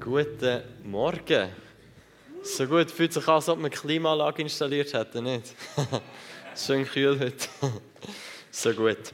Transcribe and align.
Guten 0.00 0.62
Morgen. 0.84 1.50
So 2.42 2.66
gut, 2.66 2.90
fühlt 2.90 3.12
sich 3.12 3.28
an, 3.28 3.34
als 3.34 3.50
ob 3.50 3.58
man 3.58 3.70
eine 3.70 3.78
Klimaanlage 3.78 4.40
installiert 4.40 4.94
hätte, 4.94 5.20
nicht? 5.20 5.54
Schön 6.56 6.86
kühl 6.86 7.20
heute. 7.20 7.48
so 8.50 8.72
gut. 8.72 9.12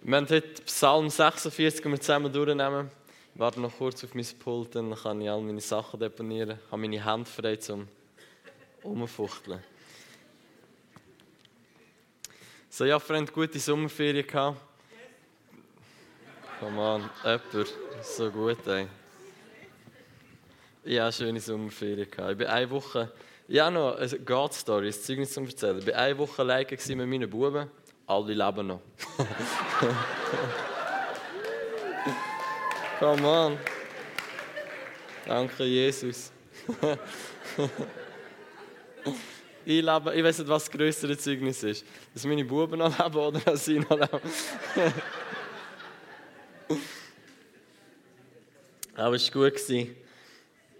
Wir 0.00 0.16
haben 0.16 0.28
heute 0.30 0.62
Psalm 0.62 1.10
46 1.10 1.84
wir 1.84 2.00
zusammen 2.00 2.32
durchnehmen. 2.32 2.90
Ich 3.34 3.38
warte 3.38 3.60
noch 3.60 3.76
kurz 3.76 4.02
auf 4.02 4.14
mein 4.14 4.26
Pult, 4.42 4.74
dann 4.74 4.94
kann 4.94 5.20
ich 5.20 5.28
all 5.28 5.42
meine 5.42 5.60
Sachen 5.60 6.00
deponieren. 6.00 6.58
Ich 6.64 6.72
habe 6.72 6.80
meine 6.80 7.04
Hände 7.04 7.28
frei 7.28 7.56
zum 7.56 7.86
Umfuchteln. 8.82 9.62
So, 12.70 12.86
ja, 12.86 12.98
Freund, 12.98 13.30
gute 13.30 13.58
Sommerferien 13.58 14.26
gehabt. 14.26 14.73
Come 16.60 16.80
on, 16.80 17.10
jemand. 17.24 17.74
So 18.02 18.30
gut, 18.30 18.64
ey. 18.66 18.86
Ja, 20.84 21.10
schöne 21.10 21.40
Sommerferien. 21.40 22.06
Ich 22.06 22.36
bin 22.36 22.46
eine 22.46 22.70
Woche, 22.70 23.10
ja 23.48 23.70
noch 23.70 23.96
eine 23.96 24.18
God-Story, 24.18 24.88
ein 24.88 24.92
Zeugnis 24.92 25.32
zu 25.32 25.40
erzählen. 25.40 25.78
Ich 25.78 25.86
war 25.86 25.94
eine 25.94 26.18
Woche 26.18 26.42
alleine 26.42 26.66
mit 26.70 26.96
meinen 26.96 27.28
Buben. 27.28 27.70
Alle 28.06 28.34
leben 28.34 28.66
noch. 28.66 28.80
Come 32.98 33.26
on. 33.26 33.58
Danke, 35.26 35.64
Jesus. 35.64 36.30
ich, 39.64 39.82
lebe, 39.82 40.14
ich 40.14 40.24
weiß 40.24 40.38
nicht, 40.38 40.48
was 40.48 40.64
das 40.64 40.70
größere 40.70 41.16
Zeugnis 41.16 41.62
ist. 41.62 41.86
Dass 42.12 42.24
meine 42.24 42.44
Buben 42.44 42.78
noch 42.78 42.98
leben 42.98 43.16
oder 43.16 43.40
dass 43.40 43.66
ich 43.66 43.80
noch 43.80 43.98
lebe. 43.98 44.20
Aber 48.96 49.16
es 49.16 49.34
war 49.34 49.50
gut. 49.50 49.60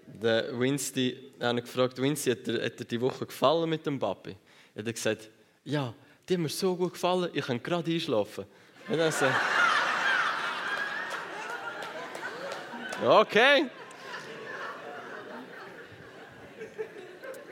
Der 0.06 0.58
Winsty, 0.58 1.32
ich 1.38 1.56
gefragt, 1.56 2.00
Winsty, 2.00 2.30
hat 2.30 2.46
dir, 2.46 2.64
hat 2.64 2.78
dir 2.78 2.84
die 2.84 3.00
Woche 3.00 3.27
gefallen 3.27 3.68
mit 3.68 3.84
dem 3.86 3.98
Papi? 3.98 4.36
Er 4.74 4.84
hat 4.84 4.94
gesagt, 4.94 5.28
ja, 5.64 5.92
die 6.28 6.34
hat 6.34 6.40
mir 6.40 6.48
so 6.48 6.77
gut 6.77 6.92
gefallen, 6.92 7.30
ich 7.32 7.44
kann 7.44 7.60
gerade 7.62 7.90
einschlafen. 7.90 8.44
Und 8.88 8.98
dann 8.98 9.10
so, 9.10 9.27
okay. 13.08 13.66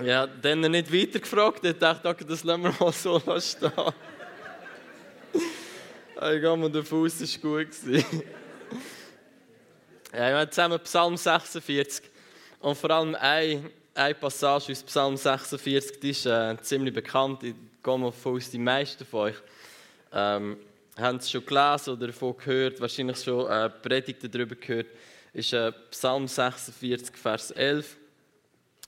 Ja, 0.02 0.26
dann 0.26 0.60
nicht 0.60 0.92
weiter 0.92 1.20
gefragt. 1.20 1.64
Ich 1.64 1.78
dachte, 1.78 2.06
okay, 2.08 2.24
das 2.28 2.44
lassen 2.44 2.64
wir 2.64 2.74
mal 2.78 2.92
so 2.92 3.18
stehen. 3.40 3.72
Ich 6.24 6.40
gehe 6.40 6.56
mal 6.56 6.70
davon 6.70 7.04
aus, 7.04 7.20
es 7.20 7.42
war 7.42 7.64
gut. 7.64 7.68
Ja, 10.14 10.28
wir 10.28 10.38
haben 10.40 10.50
zusammen 10.50 10.78
Psalm 10.80 11.16
46 11.16 12.04
und 12.60 12.76
vor 12.76 12.90
allem 12.90 13.14
eine, 13.14 13.70
eine 13.94 14.14
Passage 14.14 14.70
aus 14.70 14.82
Psalm 14.82 15.16
46, 15.16 15.98
die 15.98 16.10
ist 16.10 16.26
äh, 16.26 16.54
ziemlich 16.60 16.94
bekannt. 16.94 17.42
Ich 17.42 17.54
gehe 17.82 17.98
mal 17.98 18.12
von 18.12 18.36
aus, 18.36 18.50
die 18.50 18.58
meisten 18.58 19.04
von 19.04 19.20
euch 19.20 19.36
ähm, 20.12 20.58
haben 20.96 21.16
es 21.16 21.28
schon 21.30 21.44
gelesen 21.44 21.94
oder 21.94 22.08
davon 22.08 22.36
gehört, 22.36 22.80
wahrscheinlich 22.80 23.20
schon 23.20 23.50
äh, 23.50 23.70
Predigten 23.70 24.30
darüber 24.30 24.54
gehört. 24.54 24.88
Ist 25.32 25.54
äh, 25.54 25.72
Psalm 25.90 26.28
46, 26.28 27.16
Vers 27.16 27.50
11. 27.50 27.96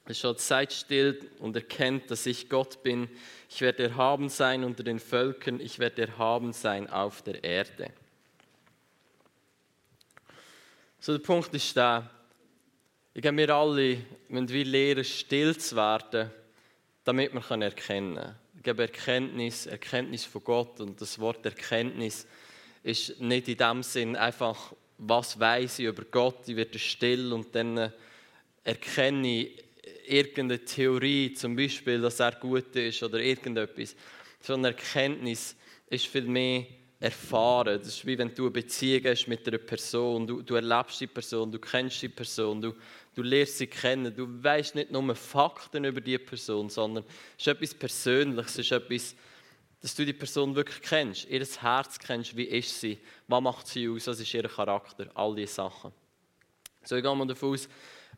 Es 0.06 0.18
steht, 0.18 0.40
seid 0.40 0.72
still 0.72 1.30
und 1.38 1.56
erkennt, 1.56 2.10
dass 2.10 2.26
ich 2.26 2.50
Gott 2.50 2.82
bin. 2.82 3.08
Ich 3.48 3.62
werde 3.62 3.84
erhaben 3.84 4.28
sein 4.28 4.62
unter 4.62 4.82
den 4.82 4.98
Völkern, 4.98 5.60
ich 5.60 5.78
werde 5.78 6.02
erhaben 6.02 6.52
sein 6.52 6.90
auf 6.90 7.22
der 7.22 7.42
Erde. 7.42 7.90
So, 11.00 11.12
der 11.12 11.24
Punkt 11.24 11.54
ist 11.54 11.74
der, 11.76 12.10
ich 13.14 13.22
glaube, 13.22 13.38
wir 13.38 13.50
alle 13.50 13.98
müssen 14.28 14.48
wir 14.48 14.64
lernen, 14.64 15.04
still 15.04 15.56
zu 15.56 15.76
werden, 15.76 16.30
damit 17.04 17.32
wir 17.32 17.40
erkennen 17.40 17.74
können. 17.74 18.34
Ich 18.56 18.62
glaube, 18.62 18.82
Erkenntnis, 18.82 19.66
Erkenntnis 19.66 20.24
von 20.24 20.44
Gott 20.44 20.80
und 20.80 21.00
das 21.00 21.18
Wort 21.18 21.44
Erkenntnis 21.46 22.26
ist 22.82 23.20
nicht 23.20 23.48
in 23.48 23.56
dem 23.56 23.82
Sinn 23.82 24.16
einfach, 24.16 24.72
was 24.98 25.38
weiß 25.38 25.78
ich 25.78 25.86
über 25.86 26.04
Gott, 26.04 26.46
ich 26.46 26.56
werde 26.56 26.78
still 26.78 27.32
und 27.32 27.54
dann 27.54 27.92
erkenne 28.64 29.28
ich 29.28 29.63
irgendeine 30.06 30.64
Theorie, 30.64 31.32
zum 31.32 31.56
Beispiel, 31.56 32.00
dass 32.00 32.20
er 32.20 32.32
gut 32.32 32.74
ist 32.76 33.02
oder 33.02 33.18
irgendetwas. 33.20 33.96
Sondern 34.40 34.72
Erkenntnis 34.72 35.56
ist 35.88 36.06
viel 36.06 36.22
mehr 36.22 36.66
erfahren. 37.00 37.78
Das 37.78 37.88
ist 37.88 38.06
wie 38.06 38.16
wenn 38.16 38.34
du 38.34 38.44
eine 38.44 38.50
Beziehung 38.50 39.04
hast 39.04 39.26
mit 39.26 39.46
einer 39.46 39.58
Person. 39.58 40.26
Du, 40.26 40.42
du 40.42 40.54
erlebst 40.54 41.00
die 41.00 41.06
Person, 41.06 41.50
du 41.50 41.58
kennst 41.58 42.00
die 42.02 42.08
Person, 42.08 42.62
du, 42.62 42.74
du 43.14 43.22
lernst 43.22 43.58
sie 43.58 43.66
kennen. 43.66 44.14
Du 44.14 44.26
weißt 44.42 44.74
nicht 44.74 44.90
nur 44.90 45.14
Fakten 45.14 45.84
über 45.84 46.00
die 46.00 46.18
Person, 46.18 46.68
sondern 46.70 47.04
es 47.38 47.46
ist 47.46 47.48
etwas 47.48 47.74
Persönliches, 47.74 48.52
es 48.52 48.58
ist 48.58 48.72
etwas, 48.72 49.14
dass 49.84 49.94
du 49.94 50.06
die 50.06 50.14
Person 50.14 50.54
wirklich 50.54 50.80
kennst, 50.80 51.28
ihr 51.28 51.44
Herz 51.60 51.98
kennst, 51.98 52.34
wie 52.34 52.44
ist 52.44 52.80
sie, 52.80 52.98
was 53.28 53.42
macht 53.42 53.66
sie 53.66 53.86
aus, 53.86 54.06
was 54.06 54.18
ist 54.18 54.32
ihr 54.32 54.48
Charakter, 54.48 55.10
all 55.14 55.34
diese 55.34 55.52
Sachen. 55.52 55.92
So, 56.82 56.96
ich 56.96 57.02
gehe 57.02 57.14
mal 57.14 57.26
davon 57.26 57.52
aus, 57.52 57.68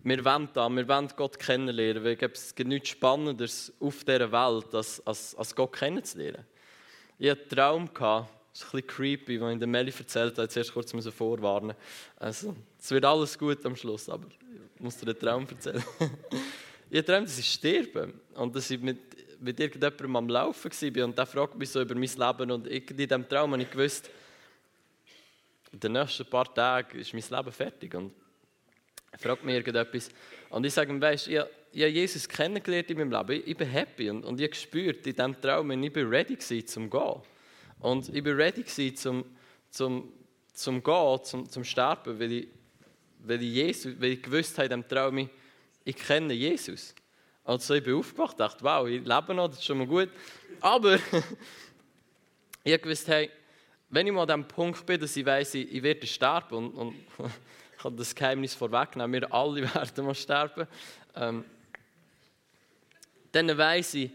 wir 0.07 0.25
wollen 0.25 0.49
da, 0.53 0.69
wir 0.69 0.87
wollen 0.87 1.09
Gott 1.17 1.37
kennenlernen, 1.37 2.05
weil 2.05 2.17
es 2.33 2.55
gibt 2.55 2.69
nichts 2.69 2.91
Spannenderes 2.91 3.73
auf 3.81 4.05
dieser 4.05 4.31
Welt, 4.31 4.73
als, 4.73 5.05
als, 5.05 5.35
als 5.35 5.53
Gott 5.53 5.73
kennenzulernen. 5.73 6.45
Ich 7.19 7.29
hatte 7.29 7.61
einen 7.61 7.93
Traum, 7.93 8.31
das 8.53 8.61
ist 8.61 8.67
ein 8.67 8.71
bisschen 8.71 8.87
creepy, 8.87 9.41
wenn 9.41 9.55
ich 9.55 9.59
der 9.59 9.67
Melli 9.67 9.93
erzählt 9.99 10.39
habe, 10.39 10.49
zuerst 10.49 10.73
kurz 10.73 10.93
vorwarnen. 11.13 11.75
Also, 12.21 12.55
es 12.79 12.89
wird 12.93 13.05
alles 13.05 13.37
gut 13.37 13.67
am 13.67 13.75
Schluss, 13.75 14.09
aber 14.09 14.29
ich 14.77 14.81
muss 14.81 14.97
dir 14.97 15.07
den 15.07 15.19
Traum 15.19 15.45
erzählen. 15.51 15.83
ich 16.91 17.05
träume, 17.05 17.27
dass 17.27 17.39
ich 17.41 17.53
sterbe 17.53 18.15
und 18.35 18.55
dass 18.55 18.71
ich 18.71 18.81
mit, 18.81 19.01
mit 19.41 19.59
irgendjemandem 19.59 20.15
am 20.15 20.29
Laufen 20.29 20.71
war 20.71 21.05
und 21.05 21.19
der 21.19 21.27
fragt 21.27 21.59
mich 21.59 21.71
so 21.71 21.81
über 21.81 21.97
mein 21.97 22.03
Leben 22.03 22.51
und 22.53 22.69
in 22.69 22.97
diesem 22.97 23.29
Traum 23.29 23.55
habe 23.55 23.63
ich 23.63 23.71
gewusst, 23.73 24.09
in 25.73 25.81
den 25.81 25.93
nächsten 25.93 26.27
paar 26.27 26.55
Tagen 26.55 26.97
ist 26.97 27.13
mein 27.13 27.25
Leben 27.29 27.53
fertig 27.53 27.93
und 27.93 28.13
er 29.13 29.19
fragt 29.19 29.45
mich 29.45 29.55
irgendetwas 29.55 30.11
und 30.51 30.65
ich 30.65 30.73
sage 30.73 30.93
ihm, 30.93 31.01
weißt 31.01 31.27
du, 31.27 31.31
ich, 31.31 31.43
ich 31.73 31.83
habe 31.83 31.91
Jesus 31.91 32.29
kennengelernt 32.29 32.91
in 32.91 32.99
meinem 32.99 33.13
Leben, 33.13 33.41
ich, 33.43 33.49
ich 33.49 33.57
bin 33.57 33.69
happy 33.69 34.11
und, 34.11 34.25
und 34.25 34.41
ich 34.41 34.45
habe 34.45 34.51
gespürt 34.51 35.07
in 35.07 35.15
diesem 35.15 35.41
Traum, 35.41 35.71
ich 35.71 35.93
bin 35.93 36.09
ready 36.09 36.37
gewesen, 36.37 36.67
zum 36.67 36.91
gehen. 36.91 37.23
Und 37.81 38.09
ich 38.09 38.25
war 38.25 38.37
ready 38.37 38.65
zum, 38.95 39.25
zum, 39.71 40.13
zum 40.53 40.83
Gehen, 40.83 41.25
zum, 41.25 41.49
zum 41.49 41.65
Sterben, 41.65 42.19
weil 42.19 42.33
ich, 42.33 42.49
weil 43.19 43.43
ich, 43.43 43.53
Jesus, 43.53 43.93
weil 44.01 44.13
ich 44.13 44.23
gewusst 44.23 44.57
habe 44.59 44.65
in 44.65 44.81
diesem 44.81 44.89
Traum, 44.89 45.19
ich, 45.19 45.29
ich 45.85 45.97
kenne 45.97 46.33
Jesus. 46.33 46.95
Also 47.45 47.75
ich 47.75 47.85
bin 47.85 47.95
aufgewacht 47.95 48.33
und 48.33 48.41
dachte, 48.41 48.65
wow, 48.65 48.89
ich 48.89 49.05
lebe 49.05 49.35
noch, 49.35 49.49
das 49.49 49.59
ist 49.59 49.65
schon 49.65 49.79
mal 49.79 49.87
gut. 49.87 50.09
Aber 50.61 50.95
ich 52.65 52.73
habe 52.73 52.83
gewusst, 52.83 53.07
hey, 53.07 53.31
wenn 53.91 54.07
ich 54.07 54.13
mal 54.13 54.23
an 54.23 54.29
dem 54.29 54.49
Punkt 54.49 54.85
bin, 54.85 55.01
dass 55.01 55.17
ich 55.17 55.25
weiß, 55.25 55.55
ich, 55.55 55.73
ich 55.73 55.83
werde 55.83 56.07
sterben 56.07 56.57
und, 56.57 56.75
und 56.75 56.95
kann 57.87 57.97
das 57.97 58.15
Geheimnis 58.15 58.55
vorwegnehmen, 58.55 59.13
wir 59.13 59.33
alle 59.33 59.63
werden 59.75 60.05
mal 60.05 60.15
sterben, 60.15 60.67
ähm, 61.15 61.45
dann 63.33 63.57
weiß 63.57 63.95
ich, 63.95 64.11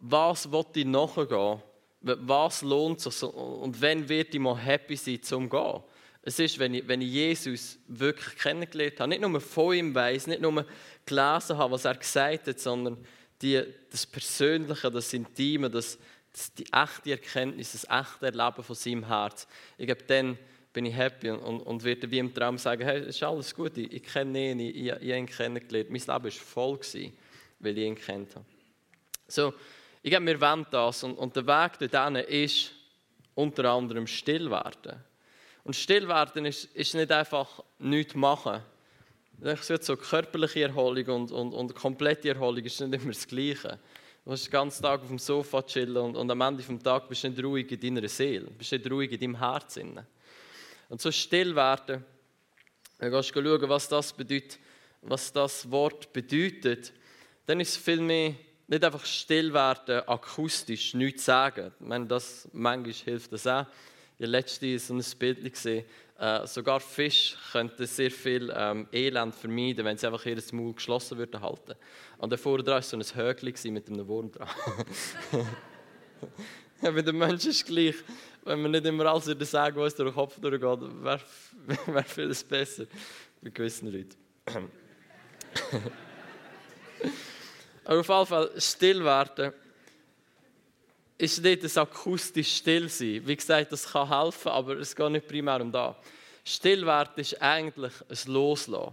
was 0.00 0.48
ich 0.74 0.84
nachgehen? 0.84 1.62
Was 2.00 2.62
lohnt 2.62 3.00
sich 3.00 3.22
und 3.22 3.80
wann 3.80 4.08
wird 4.08 4.34
ich 4.34 4.40
mal 4.40 4.56
happy 4.56 4.96
sein 4.96 5.22
zum 5.22 5.48
Gehen? 5.48 5.80
Es 6.22 6.38
ist, 6.38 6.58
wenn 6.58 6.74
ich, 6.74 6.88
wenn 6.88 7.00
ich 7.00 7.10
Jesus 7.10 7.78
wirklich 7.86 8.36
kennengelernt 8.36 8.98
habe, 8.98 9.10
nicht 9.10 9.20
nur 9.20 9.40
von 9.40 9.74
ihm 9.74 9.94
weiß, 9.94 10.26
nicht 10.28 10.40
nur 10.40 10.66
gelesen 11.06 11.56
habe, 11.56 11.72
was 11.72 11.84
er 11.84 11.94
gesagt 11.94 12.48
hat, 12.48 12.58
sondern 12.58 12.98
die, 13.40 13.62
das 13.90 14.06
Persönliche, 14.06 14.90
das 14.90 15.12
Intime, 15.12 15.70
das, 15.70 15.98
das, 16.32 16.52
die 16.54 16.66
echte 16.72 17.10
Erkenntnis, 17.12 17.72
das 17.72 17.84
echte 17.84 18.26
Erleben 18.26 18.62
von 18.64 18.74
seinem 18.74 19.06
Herz. 19.06 19.46
Ich 19.78 19.86
glaube, 19.86 20.04
dann 20.04 20.38
bin 20.72 20.86
ich 20.86 20.94
happy 20.94 21.30
und, 21.30 21.40
und, 21.40 21.60
und 21.60 21.84
werde 21.84 22.10
wie 22.10 22.18
im 22.18 22.32
Traum 22.32 22.58
sagen, 22.58 22.82
hey, 22.82 23.00
es 23.00 23.16
ist 23.16 23.22
alles 23.22 23.54
gut, 23.54 23.76
ich, 23.76 23.92
ich 23.92 24.02
kenne 24.02 24.52
ihn, 24.52 24.60
ich, 24.60 24.76
ich, 24.76 24.86
ich 24.86 24.92
habe 24.92 25.04
ihn 25.04 25.26
kennengelernt. 25.26 25.90
Mein 25.90 26.00
Leben 26.00 26.24
war 26.24 26.30
voll, 26.30 26.78
gewesen, 26.78 27.12
weil 27.58 27.78
ich 27.78 27.84
ihn 27.84 27.94
kennt 27.94 28.34
habe. 28.34 28.44
So, 29.28 29.52
ich 30.02 30.10
glaube, 30.10 30.26
wir 30.26 30.40
wollen 30.40 30.66
das. 30.70 31.04
Und, 31.04 31.16
und 31.16 31.36
der 31.36 31.46
Weg 31.46 31.78
dorthin 31.78 32.16
ist 32.16 32.72
unter 33.34 33.64
anderem 33.66 34.06
still 34.06 34.50
werden. 34.50 35.02
Und 35.64 35.76
still 35.76 36.08
werden 36.08 36.44
ist, 36.46 36.64
ist 36.74 36.94
nicht 36.94 37.12
einfach 37.12 37.62
nichts 37.78 38.14
machen. 38.14 38.62
Ich 39.44 39.62
sage, 39.62 39.82
so 39.82 39.96
körperliche 39.96 40.62
Erholung 40.62 41.06
und, 41.06 41.32
und, 41.32 41.52
und 41.52 41.74
komplette 41.74 42.30
Erholung 42.30 42.64
ist 42.64 42.80
nicht 42.80 42.94
immer 42.94 43.12
das 43.12 43.26
Gleiche. 43.26 43.78
Du 44.24 44.30
kannst 44.30 44.46
den 44.46 44.52
ganzen 44.52 44.82
Tag 44.82 45.00
auf 45.00 45.08
dem 45.08 45.18
Sofa 45.18 45.62
chillen 45.62 45.96
und, 45.96 46.16
und 46.16 46.30
am 46.30 46.40
Ende 46.40 46.62
des 46.62 46.82
Tages 46.82 47.08
bist 47.08 47.24
du 47.24 47.28
nicht 47.28 47.42
ruhig 47.42 47.72
in 47.72 47.80
deiner 47.94 48.08
Seele, 48.08 48.46
bist 48.56 48.70
nicht 48.70 48.88
ruhig 48.88 49.10
in 49.10 49.18
deinem 49.18 49.38
Herzen. 49.38 50.00
Und 50.92 51.00
so 51.00 51.10
still 51.10 51.56
werden, 51.56 52.04
dann 52.98 53.10
gehst 53.10 53.34
du 53.34 53.42
schauen, 53.42 53.68
was 53.70 53.88
das 53.88 54.12
bedeutet, 54.12 54.58
was 55.00 55.32
das 55.32 55.70
Wort 55.70 56.12
bedeutet, 56.12 56.92
dann 57.46 57.60
ist 57.60 57.70
es 57.70 57.76
viel 57.78 58.02
mehr 58.02 58.34
nicht 58.68 58.84
einfach 58.84 59.06
still 59.06 59.54
werden, 59.54 60.06
akustisch, 60.06 60.92
nichts 60.92 61.24
sagen. 61.24 61.72
Ich 61.80 61.86
meine, 61.86 62.04
das, 62.04 62.46
manchmal 62.52 62.92
hilft 62.92 63.32
das 63.32 63.46
auch. 63.46 63.64
Ich 64.18 64.26
letztens 64.26 64.88
so 64.88 64.94
ein 64.94 65.02
Bild 65.18 65.50
gesehen, 65.50 65.86
äh, 66.18 66.46
sogar 66.46 66.80
Fisch 66.80 67.38
könnten 67.52 67.86
sehr 67.86 68.10
viel 68.10 68.52
ähm, 68.54 68.86
Elend 68.92 69.34
vermeiden, 69.34 69.86
wenn 69.86 69.96
sie 69.96 70.06
einfach 70.06 70.26
ihr 70.26 70.42
Maul 70.52 70.74
geschlossen 70.74 71.16
würden 71.16 71.40
halten. 71.40 71.72
Und 72.18 72.30
davor 72.30 72.58
dran 72.58 72.74
war 72.74 72.82
so 72.82 72.98
ein 72.98 73.02
Högli 73.02 73.70
mit 73.70 73.88
einem 73.88 74.06
Wurm 74.06 74.30
dran. 74.30 74.46
ja, 76.82 76.90
bei 76.90 77.00
den 77.00 77.16
Menschen 77.16 77.48
ist 77.48 77.62
es 77.62 77.64
gleich. 77.64 77.94
Wenn 78.44 78.62
man 78.62 78.72
nicht 78.72 78.84
immer 78.86 79.06
alles 79.06 79.26
würde 79.26 79.44
sagen, 79.44 79.76
was 79.76 79.94
durch 79.94 80.10
den 80.10 80.14
Kopf 80.14 80.40
durchgeht, 80.40 80.62
wäre 81.02 81.20
wär 81.86 82.04
vieles 82.04 82.42
besser 82.42 82.86
bei 83.40 83.50
gewissen 83.50 83.92
Leuten. 83.92 84.16
Aber 87.84 88.00
auf 88.00 88.08
jeden 88.08 88.26
Fall 88.26 88.50
still 88.58 89.04
werden 89.04 89.52
ist 91.18 91.42
nicht 91.42 91.62
das 91.62 91.76
akustisch 91.76 92.56
still 92.56 92.88
sein. 92.88 93.22
Wie 93.24 93.36
gesagt, 93.36 93.70
das 93.70 93.90
kann 93.90 94.08
helfen, 94.08 94.48
aber 94.48 94.76
es 94.78 94.94
geht 94.94 95.10
nicht 95.10 95.28
primär 95.28 95.60
um 95.60 95.70
das. 95.70 95.94
Still 96.44 96.84
werden 96.84 97.12
ist 97.16 97.40
eigentlich 97.40 97.92
ein 98.08 98.32
Loslassen. 98.32 98.92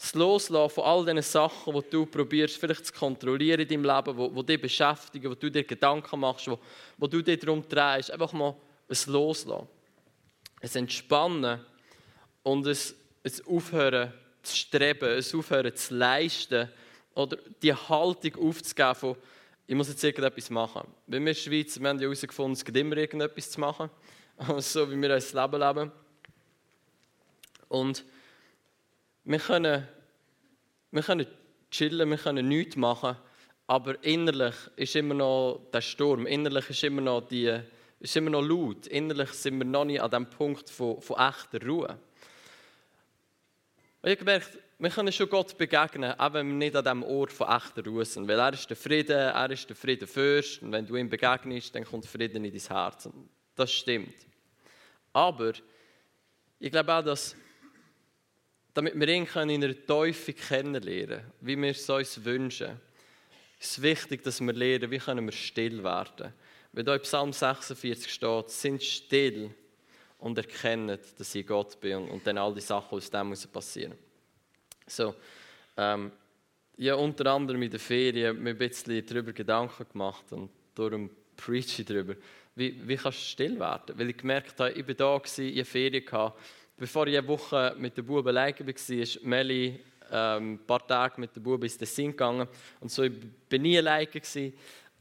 Das 0.00 0.14
Loslassen 0.14 0.74
von 0.74 0.84
all 0.84 1.04
diesen 1.04 1.20
Sachen, 1.20 1.74
die 1.74 1.90
du 1.90 2.06
probierst, 2.06 2.56
vielleicht 2.56 2.86
zu 2.86 2.92
kontrollieren 2.94 3.60
in 3.60 3.68
deinem 3.68 3.84
Leben, 3.84 4.16
die, 4.16 4.34
die 4.34 4.46
dich 4.46 4.60
beschäftigen, 4.62 5.30
wo 5.30 5.34
du 5.34 5.50
dir 5.50 5.62
Gedanken 5.62 6.20
machst, 6.20 6.48
wo, 6.48 6.58
wo 6.96 7.06
du 7.06 7.20
dich 7.20 7.38
darum 7.38 7.62
drehst. 7.68 8.10
Einfach 8.10 8.32
mal 8.32 8.56
ein 8.88 9.12
Loslassen. 9.12 9.68
Ein 10.62 10.70
Entspannen 10.72 11.60
und 12.42 12.66
ein, 12.66 12.78
ein 13.24 13.32
Aufhören 13.46 14.14
zu 14.42 14.56
streben, 14.56 15.18
ein 15.18 15.38
Aufhören 15.38 15.76
zu 15.76 15.94
leisten 15.94 16.70
oder 17.14 17.36
die 17.62 17.74
Haltung 17.74 18.48
aufzugeben 18.48 18.94
von 18.94 19.16
ich 19.66 19.76
muss 19.76 19.88
jetzt 19.88 20.02
irgendetwas 20.02 20.50
machen. 20.50 20.82
Wir 21.06 21.18
in 21.18 21.26
der 21.26 21.34
Schweiz, 21.34 21.78
wir 21.78 21.88
haben 21.88 21.98
ja 21.98 22.04
herausgefunden, 22.04 22.54
es 22.54 22.64
gibt 22.64 22.76
immer 22.76 22.96
irgendetwas 22.96 23.50
zu 23.50 23.60
machen, 23.60 23.88
so 24.58 24.90
wie 24.90 25.00
wir 25.00 25.14
unser 25.14 25.42
Leben 25.42 25.60
leben. 25.60 25.92
Und 27.68 28.04
wir 29.24 29.38
können, 29.38 29.86
wir 30.90 31.02
können 31.02 31.26
chillen, 31.70 32.10
wir 32.10 32.18
können 32.18 32.48
nichts 32.48 32.76
machen, 32.76 33.16
aber 33.66 34.02
innerlich 34.02 34.54
ist 34.76 34.96
immer 34.96 35.14
noch 35.14 35.60
der 35.72 35.80
Sturm, 35.80 36.26
innerlich 36.26 36.70
ist 36.70 36.82
immer 36.84 37.02
noch, 37.02 37.20
die, 37.28 37.60
ist 38.00 38.16
immer 38.16 38.30
noch 38.30 38.42
laut, 38.42 38.86
innerlich 38.86 39.30
sind 39.30 39.58
wir 39.58 39.64
noch 39.64 39.84
nicht 39.84 40.02
an 40.02 40.10
dem 40.10 40.28
Punkt 40.28 40.70
von, 40.70 41.00
von 41.00 41.18
echter 41.18 41.64
Ruhe. 41.64 41.98
Und 44.02 44.10
ich 44.10 44.18
gemerkt, 44.18 44.58
wir 44.78 44.88
können 44.88 45.12
schon 45.12 45.28
Gott 45.28 45.58
begegnen, 45.58 46.18
auch 46.18 46.32
wenn 46.32 46.48
wir 46.48 46.54
nicht 46.54 46.74
an 46.74 46.84
diesem 46.84 47.02
Ort 47.02 47.32
von 47.32 47.48
echter 47.48 47.84
Ruhe. 47.84 48.02
Weil 48.02 48.38
er 48.38 48.52
ist 48.54 48.68
der 48.70 48.76
Friede, 48.76 49.12
er 49.12 49.50
ist 49.50 49.68
der 49.68 49.76
Friedenfürst. 49.76 50.62
Und 50.62 50.72
wenn 50.72 50.86
du 50.86 50.96
ihm 50.96 51.10
begegnest, 51.10 51.74
dann 51.74 51.84
kommt 51.84 52.06
Frieden 52.06 52.42
in 52.42 52.50
dein 52.50 52.62
Herz. 52.62 53.04
Und 53.04 53.28
das 53.56 53.70
stimmt. 53.70 54.14
Aber 55.12 55.52
ich 56.58 56.70
glaube 56.70 56.94
auch, 56.94 57.04
dass 57.04 57.36
damit 58.80 58.98
wir 58.98 59.08
ihn 59.08 59.26
in 59.50 59.62
einer 59.62 59.86
Teufel 59.86 60.32
kennenlernen 60.32 61.20
wie 61.42 61.54
wir 61.54 61.72
es 61.72 61.90
uns 61.90 62.24
wünschen, 62.24 62.80
ist 63.58 63.72
es 63.72 63.82
wichtig, 63.82 64.22
dass 64.22 64.40
wir 64.40 64.54
lernen, 64.54 64.90
wie 64.90 64.96
können 64.96 65.26
wir 65.26 65.32
still 65.32 65.84
werden. 65.84 66.32
Wenn 66.72 66.86
da 66.86 66.94
in 66.94 67.02
Psalm 67.02 67.30
46 67.30 68.10
steht, 68.10 68.48
sind 68.48 68.82
still 68.82 69.50
und 70.16 70.38
erkennen, 70.38 70.98
dass 71.18 71.34
ich 71.34 71.46
Gott 71.46 71.78
bin 71.78 71.96
und, 71.96 72.08
und 72.08 72.26
dann 72.26 72.38
all 72.38 72.54
die 72.54 72.62
Sachen 72.62 72.96
aus 72.96 73.10
dem 73.10 73.34
passieren. 73.52 73.98
So, 74.86 75.14
ähm, 75.76 76.10
habe 76.78 77.02
unter 77.02 77.26
anderem 77.26 77.60
in 77.60 77.70
der 77.70 77.80
Ferien 77.80 78.42
mir 78.42 78.50
ein 78.50 78.58
bisschen 78.58 79.04
darüber 79.04 79.34
Gedanken 79.34 79.84
gemacht 79.92 80.24
und 80.30 80.48
darum 80.74 81.10
preach 81.36 81.80
ich 81.80 81.84
darüber. 81.84 82.14
Wie, 82.54 82.80
wie 82.88 82.96
kannst 82.96 83.18
du 83.18 83.24
still 83.24 83.60
werden? 83.60 83.98
Weil 83.98 84.08
ich 84.08 84.16
gemerkt 84.16 84.58
habe, 84.58 84.72
ich 84.72 84.88
war 84.88 84.94
da, 84.94 85.20
ich 85.22 85.38
hatte 85.38 85.64
Ferien. 85.66 86.32
Bevor 86.80 87.06
ich 87.08 87.18
eine 87.18 87.28
Woche 87.28 87.74
mit 87.76 87.94
der 87.94 88.00
Buben 88.00 88.28
alleine 88.28 88.58
war, 88.58 88.96
ist 88.96 89.22
Melli 89.22 89.78
ähm, 90.10 90.54
ein 90.54 90.66
paar 90.66 90.86
Tage 90.86 91.20
mit 91.20 91.36
der 91.36 91.42
Buben 91.42 91.62
ins 91.62 91.76
Tessin 91.76 92.12
gegangen. 92.12 92.48
Und 92.80 92.90
so 92.90 93.02
ich 93.02 93.12
bin 93.50 93.60
nie 93.60 93.76
alleine. 93.76 94.08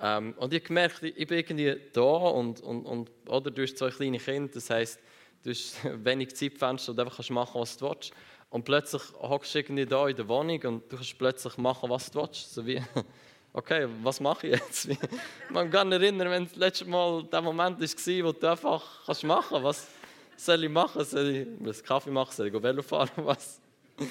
Ähm, 0.01 0.33
und 0.37 0.53
ich 0.53 0.59
habe 0.59 0.67
gemerkt, 0.67 1.01
ich 1.01 1.25
bin 1.25 1.37
irgendwie 1.37 1.77
da 1.93 2.01
und, 2.01 2.59
und, 2.59 2.83
und 2.83 3.09
oder 3.29 3.49
du 3.49 3.61
hast 3.61 3.77
zwei 3.77 3.91
kleine 3.91 4.19
Kinder, 4.19 4.51
das 4.53 4.69
heisst, 4.69 4.99
du 5.41 5.51
hast 5.51 5.77
wenig 6.03 6.35
Zeitfenster 6.35 6.91
und 6.91 6.99
einfach 6.99 7.29
machen, 7.29 7.61
was 7.61 7.77
du 7.77 7.89
willst. 7.89 8.11
Und 8.49 8.65
plötzlich 8.65 9.03
hockst 9.13 9.55
du 9.55 9.59
irgendwie 9.59 9.85
da 9.85 10.05
in 10.09 10.17
der 10.17 10.27
Wohnung 10.27 10.61
und 10.63 10.91
du 10.91 10.97
kannst 10.97 11.17
plötzlich 11.17 11.55
machen, 11.55 11.89
was 11.89 12.11
du 12.11 12.19
willst. 12.19 12.53
So 12.53 12.67
wie, 12.67 12.83
okay, 13.53 13.87
was 14.03 14.19
mache 14.19 14.47
ich 14.47 14.59
jetzt? 14.59 14.89
Man 15.49 15.71
kann 15.71 15.89
sich 15.89 16.01
erinnern, 16.01 16.29
wenn 16.29 16.43
das 16.43 16.57
letzte 16.57 16.83
Mal 16.83 17.23
der 17.23 17.41
Moment 17.41 17.79
war, 17.79 18.25
wo 18.25 18.31
du 18.33 18.51
einfach 18.51 19.05
kannst 19.05 19.23
machen 19.23 19.63
kannst. 19.63 19.98
Soll 20.39 20.63
ich 20.63 20.69
machen? 20.69 21.03
Soll 21.03 21.27
ich 21.27 21.47
einen 21.47 21.83
Kaffee 21.83 22.11
machen? 22.11 22.31
Soll 22.31 22.47
ich 22.47 22.53
Velo 22.53 22.81
fahren? 22.81 23.09
Was? 23.17 23.59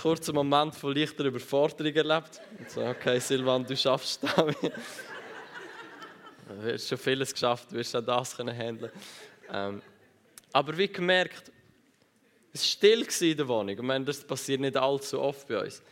Kurzer 0.00 0.32
Moment 0.32 0.74
von 0.74 0.96
leichter 0.96 1.26
Überforderung 1.26 1.92
erlebt. 1.92 2.40
Und 2.58 2.70
so, 2.70 2.80
okay, 2.80 3.18
Silvan, 3.18 3.66
du 3.66 3.76
schaffst 3.76 4.22
das. 4.22 4.32
Du 6.48 6.72
hast 6.72 6.88
schon 6.88 6.98
vieles 6.98 7.32
geschafft, 7.32 7.70
du 7.70 7.76
wirst 7.76 7.96
auch 7.96 8.02
das 8.02 8.36
können 8.36 8.54
handeln. 8.54 8.92
Ähm, 9.50 9.80
aber 10.52 10.76
wie 10.76 10.88
gemerkt, 10.88 11.50
es 12.52 12.60
war 12.60 12.66
still 13.06 13.30
in 13.30 13.36
der 13.36 13.48
Wohnung. 13.48 13.76
Ich 13.76 13.82
meine, 13.82 14.04
das 14.04 14.22
passiert 14.22 14.60
nicht 14.60 14.76
allzu 14.76 15.20
oft 15.20 15.48
bei 15.48 15.60
uns. 15.62 15.82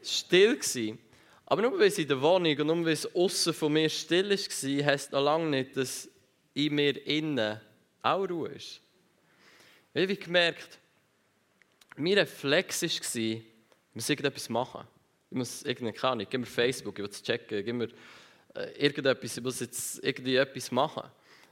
Es 0.00 0.24
war 0.30 0.56
still. 0.62 0.98
Aber 1.44 1.62
nur 1.62 1.78
weil 1.78 1.88
es 1.88 1.98
in 1.98 2.08
der 2.08 2.20
Wohnung 2.22 2.58
und 2.58 2.66
nur 2.66 2.86
weil 2.86 2.92
es 2.92 3.14
außen 3.14 3.52
von 3.52 3.72
mir 3.72 3.90
still 3.90 4.30
war, 4.30 4.86
heisst 4.86 5.12
noch 5.12 5.22
lange 5.22 5.46
nicht, 5.46 5.76
dass 5.76 6.08
in 6.54 6.74
mir 6.74 7.06
innen 7.06 7.60
auch 8.02 8.28
Ruhe 8.28 8.50
ist. 8.50 8.80
Ich 9.94 10.02
habe 10.02 10.16
gemerkt, 10.16 10.78
mein 11.96 12.14
Reflex 12.14 12.82
war, 12.82 13.20
ich 13.20 13.42
muss 13.94 14.08
irgendetwas 14.08 14.48
machen. 14.48 14.86
Ich 15.30 15.36
muss 15.36 15.62
irgendeine, 15.62 16.10
Ahnung, 16.10 16.26
gib 16.28 16.40
mir 16.40 16.46
Facebook, 16.46 16.98
ich 16.98 17.02
will 17.02 17.10
es 17.10 17.22
checken, 17.22 17.64
gib 17.64 17.74
mir 17.74 17.88
äh, 18.54 18.70
irgendetwas, 18.78 19.36
ich 19.36 19.42
muss 19.42 19.60
jetzt 19.60 20.02
irgendwie 20.02 20.36
etwas 20.36 20.70
machen. 20.70 21.02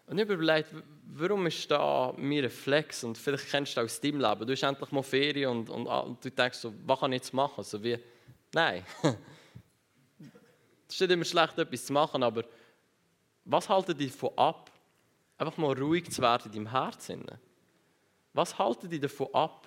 Und 0.06 0.18
ich 0.18 0.24
habe 0.24 0.34
überlegt, 0.34 0.68
warum 1.06 1.46
ist 1.46 1.68
da 1.70 2.14
mein 2.16 2.38
Reflex? 2.38 3.02
Und 3.02 3.18
vielleicht 3.18 3.50
kennst 3.50 3.76
du 3.76 3.80
das 3.80 3.92
aus 3.92 4.00
deinem 4.00 4.20
Leben. 4.20 4.46
Du 4.46 4.52
hast 4.52 4.62
endlich 4.62 4.92
mal 4.92 5.02
Ferien 5.02 5.50
und, 5.50 5.68
und, 5.68 5.86
und 5.86 6.24
du 6.24 6.30
denkst 6.30 6.58
so, 6.58 6.72
was 6.84 7.00
kann 7.00 7.12
ich 7.12 7.22
jetzt 7.22 7.34
machen? 7.34 7.64
So 7.64 7.82
wie, 7.82 7.98
nein. 8.52 8.84
Es 10.88 10.94
ist 10.94 11.00
nicht 11.00 11.10
immer 11.10 11.24
schlecht, 11.24 11.58
etwas 11.58 11.84
zu 11.84 11.92
machen, 11.92 12.22
aber 12.22 12.44
was 13.44 13.68
haltet 13.68 13.98
dich 13.98 14.12
davon 14.12 14.30
ab, 14.36 14.70
einfach 15.38 15.56
mal 15.56 15.78
ruhig 15.78 16.10
zu 16.10 16.22
werden 16.22 16.46
in 16.46 16.52
deinem 16.52 16.70
Herzen? 16.70 17.24
Was 18.32 18.58
haltet 18.58 18.92
dich 18.92 19.00
davon 19.00 19.28
ab, 19.32 19.66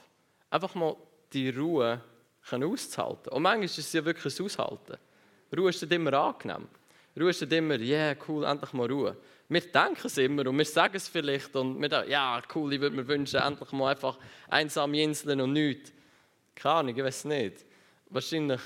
einfach 0.49 0.75
mal 0.75 0.95
die 1.33 1.49
Ruhe 1.49 2.01
auszuhalten? 2.51 3.33
Und 3.33 3.41
manchmal 3.43 3.65
ist 3.65 3.77
es 3.77 3.93
ja 3.93 4.03
wirklich 4.03 4.39
ein 4.39 4.45
Aushalten. 4.45 4.97
Ruhe 5.55 5.69
ist 5.69 5.81
nicht 5.81 5.91
immer 5.91 6.13
angenehm. 6.13 6.67
Ruhe 7.17 7.31
ist 7.31 7.41
nicht 7.41 7.53
immer, 7.53 7.79
yeah, 7.79 8.15
cool, 8.27 8.43
endlich 8.45 8.73
mal 8.73 8.91
Ruhe 8.91 9.17
wir 9.49 9.61
denken 9.61 10.05
es 10.05 10.17
immer 10.19 10.45
und 10.45 10.57
wir 10.57 10.65
sagen 10.65 10.95
es 10.95 11.07
vielleicht 11.07 11.55
und 11.55 11.81
wir 11.81 11.89
denken, 11.89 12.11
ja, 12.11 12.39
cool, 12.53 12.71
ich 12.71 12.79
würde 12.79 12.95
mir 12.95 13.07
wünschen, 13.07 13.41
endlich 13.41 13.71
mal 13.71 13.91
einfach 13.91 14.17
einsame 14.47 15.01
Inseln 15.01 15.41
und 15.41 15.53
nichts. 15.53 15.91
Keine 16.53 16.75
Ahnung, 16.75 16.95
ich 16.95 17.03
weiß 17.03 17.25
nicht. 17.25 17.65
Wahrscheinlich 18.09 18.61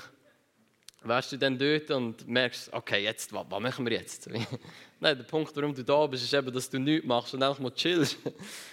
wärst 1.08 1.32
du 1.32 1.36
dann 1.36 1.58
dort 1.58 1.90
und 1.90 2.26
merkst, 2.26 2.72
okay, 2.72 3.02
jetzt, 3.02 3.32
was, 3.32 3.46
was 3.48 3.60
machen 3.60 3.84
wir 3.84 3.92
jetzt? 3.92 4.28
Nein, 5.00 5.16
der 5.16 5.24
Punkt, 5.24 5.54
warum 5.56 5.74
du 5.74 5.84
da 5.84 6.06
bist, 6.06 6.24
ist 6.24 6.34
eben, 6.34 6.52
dass 6.52 6.70
du 6.70 6.78
nichts 6.78 7.06
machst 7.06 7.34
und 7.34 7.42
einfach 7.42 7.60
mal 7.60 7.72
chillst. 7.74 8.16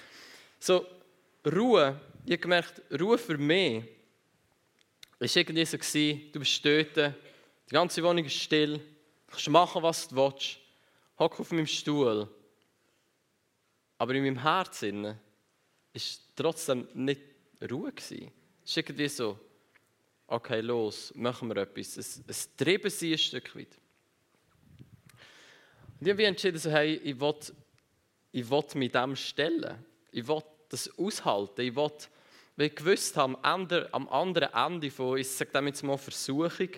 so, 0.60 0.86
Ruhe, 1.46 2.00
ich 2.26 2.32
habe 2.32 2.42
gemerkt, 2.42 2.82
Ruhe 3.00 3.18
für 3.18 3.38
mich 3.38 3.84
war 5.20 5.36
irgendwie 5.36 5.66
so, 5.66 5.78
du 5.78 6.40
bist 6.40 6.66
dort, 6.66 6.98
die 6.98 7.74
ganze 7.74 8.04
Wohnung 8.04 8.26
ist 8.26 8.36
still, 8.36 8.78
du 8.78 8.84
kannst 9.32 9.50
machen, 9.50 9.84
was 9.84 10.08
du 10.08 10.16
willst 10.16 10.58
hocke 11.22 11.40
auf 11.40 11.52
meinem 11.52 11.68
Stuhl. 11.68 12.28
Aber 13.98 14.16
in 14.16 14.24
meinem 14.24 14.42
Herzen 14.42 15.04
war 15.04 16.02
trotzdem 16.36 16.88
nicht 16.96 17.22
Ruhe. 17.70 17.94
Es 17.96 18.12
ist 18.12 18.78
irgendwie 18.78 19.08
so, 19.08 19.40
okay, 20.32 20.62
los, 20.62 21.14
machen 21.16 21.50
wir 21.50 21.58
etwas. 21.58 21.98
Es, 21.98 22.22
es 22.26 22.56
treiben 22.56 22.90
sie 22.90 23.12
ein 23.12 23.18
Stück 23.18 23.56
weit. 23.56 23.78
Und 26.00 26.08
ich 26.08 26.14
habe 26.14 26.26
entschieden, 26.26 26.58
so, 26.58 26.72
hey, 26.72 26.96
ich 26.96 27.20
will, 27.20 27.36
ich 28.32 28.50
will 28.50 28.64
mich 28.76 28.92
dem 28.92 29.16
stellen. 29.16 29.86
Ich 30.12 30.28
will 30.28 30.42
das 30.70 30.90
aushalten. 30.98 31.62
Ich 31.62 31.76
will, 31.76 31.92
weil 32.56 32.68
ich 32.68 32.76
gewusst 32.76 33.16
habe, 33.18 33.38
am, 33.44 33.68
am 33.92 34.10
anderen 34.10 34.54
Ende 34.54 34.90
von, 34.90 35.18
ich 35.18 35.30
sage 35.30 35.66
jetzt 35.66 35.84
mal 35.84 35.98
Versuchung, 35.98 36.70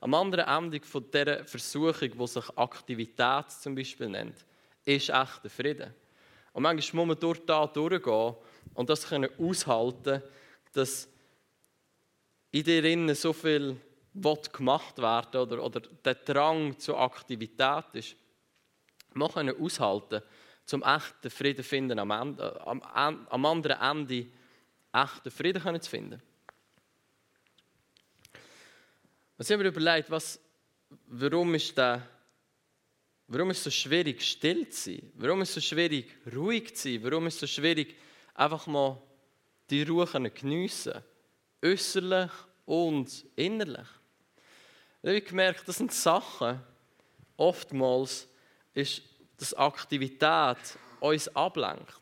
am 0.00 0.12
anderen 0.12 0.46
Ende 0.46 0.80
von 0.84 1.04
dieser 1.10 1.44
Versuchung, 1.44 2.10
die 2.10 2.26
sich 2.26 2.58
Aktivität 2.58 3.50
zum 3.50 3.74
Beispiel 3.74 4.08
nennt, 4.08 4.44
ist 4.84 5.08
echter 5.08 5.48
Frieden. 5.48 5.94
Und 6.52 6.64
manchmal 6.64 7.06
muss 7.06 7.14
man 7.14 7.20
durch 7.20 7.44
da 7.46 7.66
durchgehen 7.66 8.34
und 8.74 8.90
das 8.90 9.08
können 9.08 9.30
aushalten, 9.38 10.22
dass 10.72 11.08
in 12.58 12.64
dir 12.64 12.84
innen 12.84 13.14
so 13.14 13.32
viel 13.32 13.78
gemacht 14.52 14.96
werden 14.98 15.40
oder, 15.40 15.62
oder 15.62 15.80
der 15.80 16.14
Drang 16.14 16.78
zur 16.78 16.98
Aktivität 16.98 17.84
ist. 17.92 18.16
Man 19.12 19.30
kann 19.30 19.50
aushalten, 19.50 20.22
zum 20.64 20.82
echten 20.82 21.30
Frieden 21.30 21.62
finden, 21.62 21.98
am, 21.98 22.10
Ende, 22.10 22.66
am, 22.66 22.82
am 22.82 23.44
anderen 23.44 23.80
Ende 23.80 24.26
echten 24.92 25.30
Frieden 25.30 25.82
zu 25.82 25.90
finden. 25.90 26.22
Und 29.36 29.44
ich 29.44 29.50
habe 29.50 29.62
mir 29.62 29.68
überlegt, 29.68 30.10
was, 30.10 30.40
warum 31.08 31.54
ist 31.54 31.76
der 31.76 32.08
Warum 33.28 33.50
ist 33.50 33.58
es 33.58 33.64
so 33.64 33.70
schwierig, 33.70 34.22
still 34.22 34.68
zu 34.68 34.92
sein? 34.92 35.12
Warum 35.14 35.42
ist 35.42 35.48
es 35.48 35.54
so 35.56 35.60
schwierig, 35.60 36.14
ruhig 36.32 36.76
zu 36.76 36.92
sein? 36.92 37.02
Warum 37.02 37.26
ist 37.26 37.34
es 37.34 37.40
so 37.40 37.46
schwierig, 37.48 37.96
einfach 38.34 38.68
mal 38.68 39.02
die 39.68 39.82
Ruhe 39.82 40.06
zu 40.06 40.30
geniessen? 40.30 41.02
Äußerlich 41.64 42.30
und 42.64 43.24
innerlich. 43.36 43.86
Ich 45.02 45.10
habe 45.10 45.20
gemerkt, 45.20 45.68
das 45.68 45.76
sind 45.76 45.92
Sachen, 45.92 46.60
oftmals 47.36 48.28
ist, 48.74 49.02
dass 49.38 49.54
Aktivität 49.54 50.58
uns 51.00 51.28
ablenkt. 51.34 52.00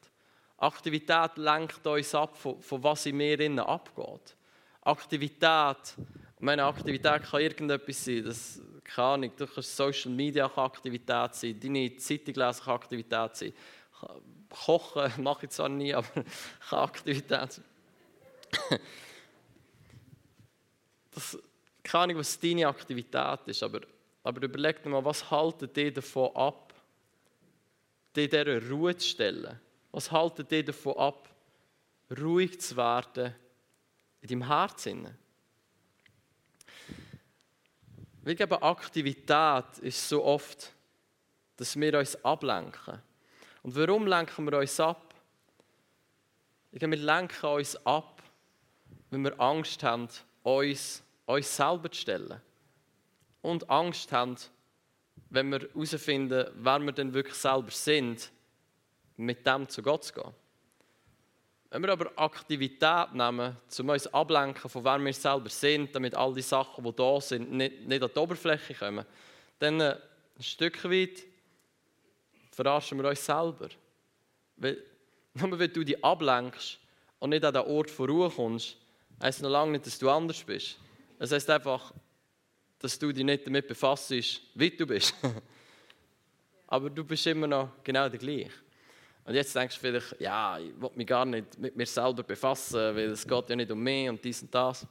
Aktivität 0.56 1.37
lenkt 1.37 1.87
uns 1.87 2.14
ab, 2.14 2.37
von, 2.37 2.61
von 2.62 2.82
was 2.82 3.06
in 3.06 3.16
mir 3.16 3.38
innen 3.40 3.61
abgeht. 3.61 4.37
Aktivität, 4.82 5.94
meine 6.38 6.64
Aktivität 6.64 7.23
kann 7.23 7.40
irgendetwas 7.40 8.04
sein, 8.04 8.25
das, 8.25 8.61
keine 8.84 9.08
Ahnung, 9.08 9.32
du 9.37 9.46
kannst 9.46 9.76
Social 9.76 10.12
Media 10.12 10.46
Aktivität 10.56 11.34
sein, 11.34 11.58
deine 11.61 11.96
Zeitung 11.96 12.34
lesen 12.34 12.64
kann 12.64 12.75
Aktivität 12.75 13.37
sein. 13.37 13.52
Kochen 14.49 15.11
mache 15.23 15.46
ich 15.46 15.52
zwar 15.52 15.68
nie, 15.68 15.94
aber 15.94 16.08
kann 16.70 16.78
Aktivität 16.78 17.52
sein. 17.52 17.64
Das, 21.14 21.38
keine 21.83 22.04
Ahnung, 22.04 22.18
was 22.18 22.38
deine 22.38 22.66
Aktivität 22.66 23.40
ist, 23.47 23.62
aber, 23.62 23.80
aber 24.25 24.42
überleg 24.42 24.83
dir 24.83 24.88
mal, 24.88 25.04
was 25.04 25.30
haltet 25.30 25.76
dir 25.76 25.92
davon 25.92 26.35
ab, 26.35 26.75
in 28.16 28.28
dieser 28.28 28.68
Ruhe 28.68 28.97
zu 28.97 29.09
stellen? 29.09 29.61
Was 29.92 30.11
haltet 30.11 30.50
dir 30.50 30.64
davon 30.64 30.97
ab, 30.97 31.28
ruhig 32.21 32.61
zu 32.61 32.76
werden 32.76 33.35
in 34.23 34.28
deinem 34.28 34.47
Herzen? 34.49 35.16
Wir 38.23 38.35
geben 38.35 38.62
Aktivität 38.62 39.78
ist 39.83 40.09
so 40.09 40.25
oft, 40.25 40.73
dass 41.56 41.78
wir 41.78 41.99
uns 41.99 42.25
ablenken. 42.25 43.00
Und 43.62 43.76
warum 43.76 44.06
lenken 44.06 44.50
wir 44.50 44.59
uns 44.59 44.80
ab? 44.80 45.14
Wir 46.73 46.88
lenken 46.88 47.47
uns 47.47 47.76
ab, 47.87 48.23
wenn 49.11 49.23
wir 49.23 49.38
Angst 49.38 49.83
haben, 49.85 50.09
uns, 50.42 51.03
uns 51.26 51.56
selber 51.56 51.90
zu 51.90 52.00
stellen. 52.00 52.40
Und 53.42 53.68
Angst 53.68 54.10
haben, 54.12 54.36
wenn 55.30 55.50
wir 55.50 55.60
herausfinden, 55.60 56.46
wer 56.54 56.78
wir 56.78 56.92
denn 56.92 57.12
wirklich 57.12 57.34
selber 57.34 57.70
sind, 57.70 58.30
mit 59.16 59.46
dem 59.46 59.68
zu 59.68 59.82
Gott 59.82 60.04
zu 60.04 60.14
gehen. 60.14 60.32
Wenn 61.70 61.82
wir 61.82 61.92
aber 61.92 62.12
Aktivität 62.16 63.14
nehmen, 63.14 63.56
um 63.78 63.88
uns 63.88 64.06
ablenken 64.06 64.70
von 64.70 64.84
wer 64.84 64.98
wir 64.98 65.12
selber 65.12 65.48
sind, 65.48 65.94
damit 65.94 66.14
all 66.14 66.32
die 66.32 66.42
Sachen, 66.42 66.84
die 66.84 66.92
da 66.94 67.20
sind, 67.20 67.50
nicht, 67.50 67.80
nicht 67.80 68.02
an 68.02 68.10
die 68.14 68.18
Oberfläche 68.18 68.74
kommen, 68.74 69.04
dann 69.58 69.80
äh, 69.80 69.98
ein 70.36 70.42
Stück 70.42 70.84
weit 70.84 71.24
verarschen 72.52 73.02
wir 73.02 73.08
uns 73.08 73.24
selber. 73.24 73.68
Weil, 74.56 74.82
nur 75.34 75.58
weil 75.58 75.68
du 75.68 75.84
dich 75.84 76.02
ablenkst 76.04 76.78
und 77.18 77.30
nicht 77.30 77.44
an 77.44 77.54
den 77.54 77.64
Ort 77.64 77.90
von 77.90 78.08
Ruhe 78.08 78.30
kommst, 78.30 78.76
heisst 79.20 79.42
noch 79.42 79.50
lange 79.50 79.72
nicht, 79.72 79.86
dass 79.86 79.98
du 79.98 80.08
anders 80.08 80.44
bist. 80.44 80.78
Es 81.24 81.32
heisst 81.32 81.48
einfach, 81.48 81.90
dass 82.78 82.98
du 82.98 83.10
dich 83.10 83.24
nicht 83.24 83.46
damit 83.46 83.66
befasst, 83.66 84.10
wie 84.10 84.70
du 84.70 84.86
bist. 84.86 85.14
Aber 86.66 86.90
du 86.90 87.02
bist 87.02 87.26
immer 87.26 87.46
noch 87.46 87.82
genau 87.82 88.10
der 88.10 88.18
gleiche. 88.18 88.50
Und 89.24 89.34
jetzt 89.34 89.56
denkst 89.56 89.76
du 89.76 89.80
vielleicht, 89.80 90.20
ja, 90.20 90.58
ich 90.58 90.78
will 90.78 90.90
mich 90.94 91.06
gar 91.06 91.24
nicht 91.24 91.58
mit 91.58 91.74
mir 91.74 91.86
selber 91.86 92.22
befassen, 92.22 92.94
weil 92.94 93.12
es 93.12 93.26
geht 93.26 93.48
ja 93.48 93.56
nicht 93.56 93.70
um 93.70 93.82
mich 93.82 94.06
und 94.06 94.22
dies 94.22 94.42
und 94.42 94.54
das. 94.54 94.86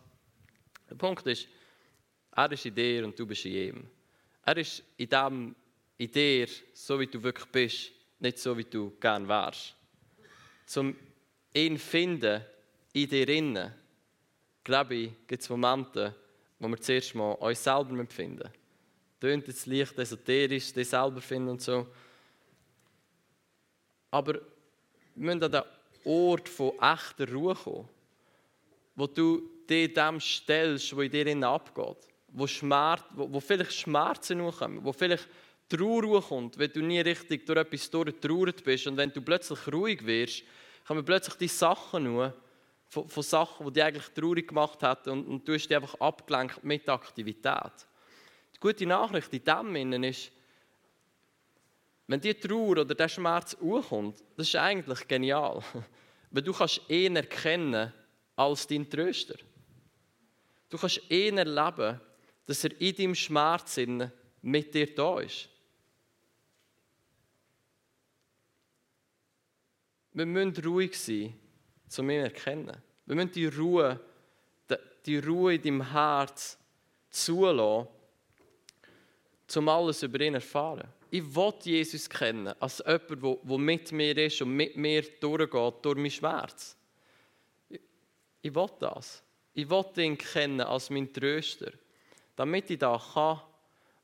Der 0.89 0.95
Punkt 0.95 1.27
ist, 1.27 1.47
er 2.35 2.51
ist 2.51 2.65
in 2.65 2.73
dir 2.73 3.05
und 3.05 3.19
du 3.19 3.27
bist 3.27 3.45
in 3.45 3.53
ihm. 3.53 3.87
Er 4.43 4.57
ist 4.57 4.81
in, 4.97 5.09
dem, 5.09 5.55
in 5.99 6.11
dir, 6.11 6.47
so 6.73 6.99
wie 6.99 7.05
du 7.05 7.21
wirklich 7.21 7.45
bist, 7.45 7.91
nicht 8.19 8.39
so 8.39 8.57
wie 8.57 8.63
du 8.63 8.91
gern 8.99 9.27
wärst. 9.27 9.75
Zum 10.65 10.95
ihn 11.53 11.77
finden 11.77 12.41
in 12.91 13.07
dir 13.07 13.29
innen, 13.29 13.71
glaube 14.63 14.95
ich, 14.95 15.11
gibt 15.27 15.43
es 15.43 15.49
Momente, 15.49 16.15
wo 16.63 16.70
wir 16.70 16.79
zuerst 16.79 17.13
mal 17.13 17.34
uns 17.34 17.62
selber 17.62 18.00
empfinden. 18.00 18.50
Tönt 19.20 19.48
jetzt 19.48 19.65
leicht 19.65 19.98
esoterisch, 20.00 20.72
dich 20.72 20.88
selber 20.88 21.20
finden 21.20 21.50
und 21.50 21.62
so. 21.62 21.88
Aber 24.12 24.34
wir 24.34 24.41
müssen 25.15 25.43
an 25.43 25.51
den 25.51 25.62
Ort 26.05 26.48
von 26.48 26.72
echter 26.79 27.29
Ruhe 27.32 27.53
kommen, 27.55 27.89
wo 28.96 29.08
du 29.08 29.50
dich 29.70 29.93
dem 29.93 30.20
stellst, 30.22 30.96
was 30.96 31.03
in 31.03 31.12
dir 31.12 31.48
abgeht, 31.48 31.98
wo, 32.29 32.48
Schmerz, 32.48 33.03
wo, 33.12 33.32
wo 33.34 33.39
vielleicht 33.41 33.74
Schmerzen 33.74 34.50
kommen, 34.51 34.84
wo 34.84 34.93
vielleicht 34.93 35.27
Trauer 35.67 36.22
kommt, 36.22 36.58
wenn 36.58 36.72
du 36.72 36.82
nie 36.82 37.00
richtig 37.01 37.46
durch 37.46 37.60
etwas 37.60 37.89
durchgetrauert 37.89 38.63
bist 38.63 38.88
und 38.88 38.96
wenn 38.96 39.12
du 39.12 39.22
plötzlich 39.22 39.60
ruhig 39.72 40.05
wirst, 40.05 40.43
kommen 40.86 41.03
plötzlich 41.03 41.36
die 41.36 41.48
Sachen 41.48 42.03
nur 42.03 42.34
von, 42.93 43.09
von 43.09 43.23
Sachen, 43.23 43.65
die 43.65 43.73
dich 43.73 43.83
eigentlich 43.83 44.09
traurig 44.09 44.47
gemacht 44.47 44.83
haben 44.83 45.12
und, 45.12 45.27
und 45.27 45.47
du 45.47 45.53
hast 45.53 45.67
dich 45.67 45.75
einfach 45.75 46.00
abgelenkt 46.00 46.63
mit 46.63 46.88
Aktivität. 46.88 47.88
Die 48.55 48.59
gute 48.59 48.85
Nachricht 48.85 49.33
in 49.33 49.43
dem 49.43 50.03
ist, 50.03 50.31
wenn 52.05 52.21
die 52.21 52.35
Trauer 52.35 52.69
oder 52.69 52.85
der 52.85 53.09
Schmerz 53.09 53.57
hochkommt, 53.59 54.23
das 54.38 54.47
ist 54.47 54.55
eigentlich 54.55 55.07
genial. 55.07 55.63
Weil 56.31 56.43
du 56.43 56.53
kannst 56.53 56.81
ihn 56.88 57.15
erkennen 57.15 57.91
als 58.35 58.67
dein 58.67 58.88
Tröster. 58.89 59.35
Du 60.69 60.77
kannst 60.77 61.01
ihn 61.09 61.38
erleben, 61.38 62.00
dass 62.45 62.63
er 62.63 62.79
in 62.79 62.95
deinem 62.95 63.15
Schmerz 63.15 63.79
mit 64.41 64.73
dir 64.73 64.93
da 64.93 65.19
ist. 65.19 65.50
Wir 70.12 70.25
müssen 70.27 70.63
ruhig 70.63 71.00
sein, 71.00 71.33
zu 71.93 72.03
erkennen. 72.03 72.77
Wir 73.05 73.15
müssen 73.15 73.31
die 73.31 73.47
Ruhe, 73.47 74.00
die 75.05 75.17
Ruhe 75.17 75.55
in 75.55 75.62
deinem 75.62 75.91
Herz 75.91 76.57
zulassen, 77.09 77.88
um 79.55 79.69
alles 79.69 80.03
über 80.03 80.19
ihn 80.21 80.33
zu 80.33 80.35
erfahren 80.35 80.88
ich 81.13 81.35
will 81.35 81.53
Jesus 81.62 82.09
kennen, 82.09 82.47
als 82.59 82.83
jemand, 82.83 83.47
der 83.47 83.57
mit 83.59 83.91
mir 83.91 84.17
ist 84.17 84.41
und 84.41 84.55
mit 84.55 84.75
mir 84.75 85.03
durchgeht, 85.03 85.85
durch 85.85 85.95
meinen 85.95 86.09
Schmerz. 86.09 86.75
Ich, 88.41 88.55
will 88.55 88.69
das. 88.79 89.21
Ich 89.53 89.69
will 89.69 89.85
ihn 89.97 90.17
kennen 90.17 90.62
als 90.62 90.89
mein 90.89 91.13
Tröster. 91.13 91.71
Damit 92.35 92.71
ich 92.71 92.79
das 92.79 93.13
kann, 93.13 93.41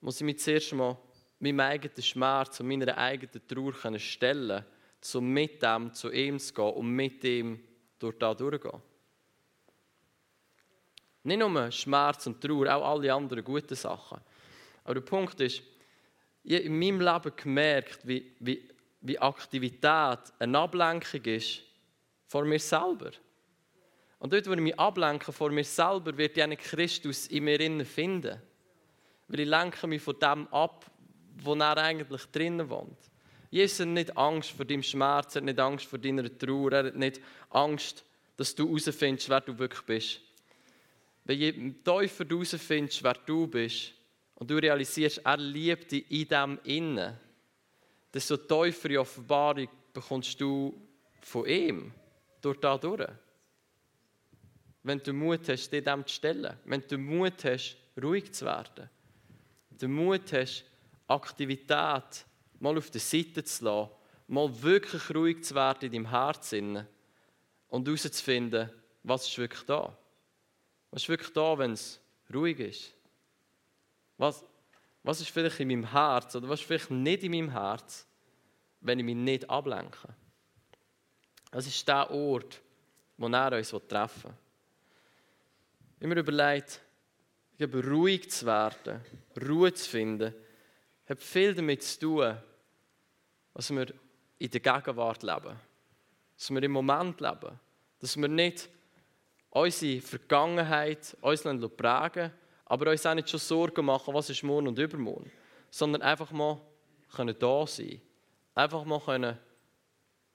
muss 0.01 0.21
ich 0.21 0.25
mich 0.25 0.37
zuerst 0.37 0.73
mal 0.73 0.97
meinem 1.39 1.61
eigenen 1.61 2.03
Schmerz 2.03 2.59
und 2.59 2.67
meiner 2.67 2.95
eigenen 2.95 3.47
Trauer 3.47 3.97
stellen 3.97 4.63
um 5.15 5.33
mit 5.33 5.63
dem 5.63 5.91
zu 5.91 6.11
ihm 6.11 6.37
zu 6.37 6.53
gehen 6.53 6.73
und 6.73 6.91
mit 6.91 7.23
ihm 7.23 7.59
durch 7.99 8.17
das 8.17 8.37
durchzugehen. 8.37 8.81
Nicht 11.23 11.39
nur 11.39 11.71
Schmerz 11.71 12.25
und 12.27 12.41
Trauer, 12.41 12.73
auch 12.73 12.91
alle 12.91 13.13
anderen 13.13 13.43
guten 13.43 13.75
Sachen. 13.75 14.19
Aber 14.83 14.93
der 14.95 15.01
Punkt 15.01 15.39
ist, 15.41 15.61
ich 16.43 16.55
habe 16.55 16.63
in 16.63 16.79
meinem 16.79 17.01
Leben 17.01 17.35
gemerkt, 17.35 18.07
wie, 18.07 18.35
wie, 18.39 18.69
wie 19.01 19.19
Aktivität 19.19 20.19
eine 20.39 20.57
Ablenkung 20.57 21.23
ist 21.25 21.61
vor 22.25 22.45
mir 22.45 22.59
selber. 22.59 23.11
Und 24.19 24.33
dort, 24.33 24.47
wo 24.47 24.53
ich 24.53 24.59
mich 24.59 24.79
ablenke 24.79 25.31
vor 25.31 25.49
mir 25.49 25.63
selber, 25.63 26.17
wird 26.17 26.37
ich 26.37 26.43
einen 26.43 26.57
Christus 26.57 27.27
in 27.27 27.43
mir 27.45 27.59
innen 27.59 27.85
finden. 27.85 28.41
Weil 29.27 29.39
ich 29.41 29.47
lenke 29.47 29.87
mich 29.87 30.01
von 30.01 30.19
dem 30.19 30.47
ab, 30.47 30.85
wo 31.37 31.53
er 31.55 31.77
eigentlich 31.77 32.25
drinnen 32.31 32.69
wohnt. 32.69 33.08
Jesus 33.49 33.79
hat 33.79 33.87
nicht 33.87 34.15
Angst 34.17 34.51
vor 34.51 34.65
deinem 34.65 34.83
Schmerz, 34.83 35.35
er 35.35 35.41
hat 35.41 35.45
nicht 35.45 35.59
Angst 35.59 35.85
vor 35.85 35.99
deiner 35.99 36.37
Trauer, 36.37 36.71
er 36.71 36.85
hat 36.85 36.95
nicht 36.95 37.19
Angst, 37.49 38.03
dass 38.37 38.53
du 38.53 38.67
herausfindest, 38.67 39.29
wer 39.29 39.41
du 39.41 39.57
wirklich 39.57 39.81
bist. 39.81 40.21
Wenn 41.25 41.39
je 41.39 41.51
tiefer 41.51 42.25
du 42.25 42.37
herausfindest, 42.37 43.03
wer 43.03 43.13
du 43.13 43.47
bist, 43.47 43.93
und 44.39 44.49
du 44.49 44.55
realisierst, 44.55 45.19
er 45.25 45.37
liebt 45.37 45.91
dich 45.91 46.09
in 46.09 46.27
dem 46.27 46.59
Innen, 46.63 47.17
desto 48.13 48.37
tiefere 48.37 49.01
Offenbarung 49.01 49.67
bekommst 49.93 50.39
du 50.39 50.81
von 51.21 51.45
ihm, 51.45 51.91
durch 52.41 52.57
da 52.59 52.77
durch. 52.77 53.05
Wenn 54.81 54.99
du 54.99 55.11
Mut 55.11 55.49
hast, 55.49 55.69
dich 55.69 55.83
dem 55.83 56.07
zu 56.07 56.15
stellen, 56.15 56.55
wenn 56.63 56.83
du 56.87 56.97
Mut 56.97 57.43
hast, 57.43 57.75
ruhig 58.01 58.31
zu 58.31 58.45
werden, 58.45 58.89
wenn 59.69 59.77
du 59.77 59.87
Mut 59.89 60.31
hast, 60.31 60.63
Aktivität 61.07 62.25
mal 62.59 62.77
auf 62.77 62.89
der 62.91 63.01
Seite 63.01 63.43
zu 63.43 63.65
lassen, 63.65 63.91
mal 64.27 64.61
wirklich 64.61 65.09
ruhig 65.13 65.43
zu 65.43 65.55
werden 65.55 65.85
in 65.85 65.91
deinem 65.91 66.09
Herzen 66.09 66.87
und 67.67 67.87
herauszufinden, 67.87 68.69
was 69.03 69.27
ist 69.27 69.37
wirklich 69.37 69.63
da. 69.63 69.97
Was 70.91 71.03
ist 71.03 71.09
wirklich 71.09 71.33
da, 71.33 71.57
wenn 71.57 71.71
es 71.71 71.99
ruhig 72.33 72.59
ist? 72.59 72.93
Was, 74.17 74.43
was 75.03 75.21
ist 75.21 75.29
vielleicht 75.29 75.59
in 75.59 75.69
meinem 75.69 75.91
Herz 75.91 76.35
oder 76.35 76.49
was 76.49 76.59
ist 76.59 76.67
vielleicht 76.67 76.91
nicht 76.91 77.23
in 77.23 77.31
meinem 77.31 77.51
Herz, 77.51 78.07
wenn 78.81 78.99
ich 78.99 79.05
mich 79.05 79.15
nicht 79.15 79.49
ablenke. 79.49 80.09
Das 81.51 81.65
ist 81.67 81.87
der 81.87 82.09
Ort, 82.11 82.61
wo 83.17 83.27
er 83.27 83.57
uns 83.57 83.73
treffen 83.87 84.33
will. 85.99 86.09
Mir 86.09 86.19
überlegt, 86.19 86.81
ruhig 87.61 88.29
zu 88.29 88.45
werden, 88.45 89.01
Ruhe 89.41 89.73
zu 89.73 89.89
finden, 89.89 90.33
hat 91.07 91.19
viel 91.19 91.53
damit 91.53 91.83
zu 91.83 91.99
tun, 91.99 92.37
dass 93.59 93.71
wir 93.71 93.87
in 94.37 94.49
der 94.49 94.61
Gegenwart 94.61 95.21
leben. 95.21 95.59
Dass 96.37 96.49
wir 96.49 96.63
im 96.63 96.71
Moment 96.71 97.19
leben. 97.19 97.59
Dass 97.99 98.15
wir 98.15 98.29
nicht 98.29 98.69
unsere 99.49 99.99
Vergangenheit 99.99 101.17
uns 101.19 101.43
prägen 101.75 102.31
aber 102.63 102.91
uns 102.91 103.05
auch 103.05 103.15
nicht 103.15 103.29
schon 103.29 103.41
Sorgen 103.41 103.83
machen, 103.83 104.13
was 104.13 104.29
ist 104.29 104.43
morgen 104.43 104.69
und 104.69 104.79
übermorgen. 104.79 105.29
Sondern 105.69 106.03
einfach 106.03 106.31
mal 106.31 106.61
können 107.13 107.35
da 107.37 107.67
sein. 107.67 107.99
Einfach 108.55 108.85
mal 108.85 109.01
können 109.01 109.37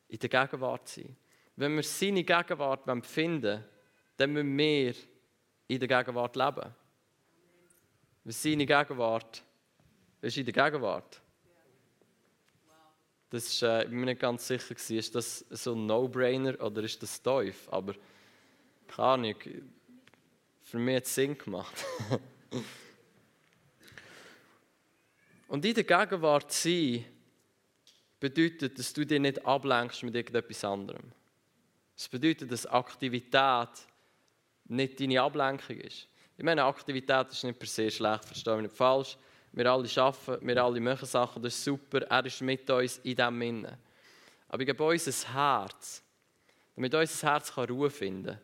in 0.09 0.19
der 0.19 0.29
Gegenwart 0.29 0.87
sein. 0.87 1.17
Wenn 1.57 1.77
wir 1.77 1.83
seine 1.83 2.25
Gegenwart 2.25 3.07
finden 3.07 3.65
dann 4.19 4.33
müssen 4.35 4.59
wir 4.59 4.95
in 5.69 5.79
der 5.79 5.89
Gegenwart 5.89 6.37
leben. 6.37 6.75
Weil 8.23 8.33
seine 8.35 8.67
Gegenwart 8.67 9.43
ist 10.21 10.37
in 10.37 10.45
der 10.45 10.53
Gegenwart. 10.53 11.23
Das 13.31 13.47
ist, 13.47 13.63
äh, 13.63 13.85
ich 13.85 13.89
bin 13.89 14.01
mir 14.01 14.07
nicht 14.07 14.21
ganz 14.21 14.47
sicher, 14.47 14.75
ist 14.77 15.15
das 15.15 15.45
so 15.51 15.75
ein 15.75 15.87
No-Brainer 15.87 16.61
oder 16.61 16.83
ist 16.83 17.03
das 17.03 17.21
Teuf? 17.23 17.69
Aber 17.73 17.95
keine 18.87 19.09
Ahnung, 19.09 19.35
für 20.63 20.79
mich 20.79 20.97
hat 20.97 21.05
es 21.05 21.15
Sinn 21.15 21.37
gemacht. 21.37 21.85
Und 25.49 25.65
in 25.65 25.75
der 25.75 25.85
Gegenwart 25.85 26.53
sein 26.53 27.05
bedeutet, 28.19 28.79
dass 28.79 28.93
du 28.93 29.05
dich 29.05 29.21
nicht 29.21 29.45
ablenkst 29.45 30.03
mit 30.03 30.15
irgendetwas 30.15 30.65
anderem. 30.65 31.13
Es 31.97 32.09
bedeutet, 32.09 32.51
dass 32.51 32.67
Aktivität 32.67 33.69
nicht 34.65 34.99
deine 34.99 35.23
Ablenkung 35.23 35.77
ist. 35.77 36.09
Ich 36.37 36.45
meine, 36.45 36.65
Aktivität 36.65 37.29
ist 37.31 37.45
nicht 37.45 37.59
per 37.59 37.69
se 37.69 37.91
schlecht, 37.91 38.25
verstehe 38.25 38.55
mich 38.55 38.65
nicht 38.65 38.77
falsch. 38.77 39.17
Wir 39.57 39.71
alle 39.71 39.89
arbeiten, 39.97 40.47
wir 40.47 40.65
alle 40.65 40.81
machen 40.81 41.07
Sachen, 41.07 41.41
das 41.41 41.55
ist 41.55 41.65
super. 41.65 42.03
Er 42.03 42.27
ist 42.27 42.41
mit 42.41 42.69
uns 42.69 42.99
in 42.99 43.15
diesem 43.15 43.41
Innen. 43.41 43.77
Aber 44.49 44.61
ich 44.61 44.67
glaube, 44.67 44.85
unser 44.85 45.33
Herz, 45.33 46.03
damit 46.75 46.93
unser 46.93 47.31
Herz 47.31 47.57
Ruhe 47.57 47.89
finden 47.89 48.27
kann, 48.27 48.41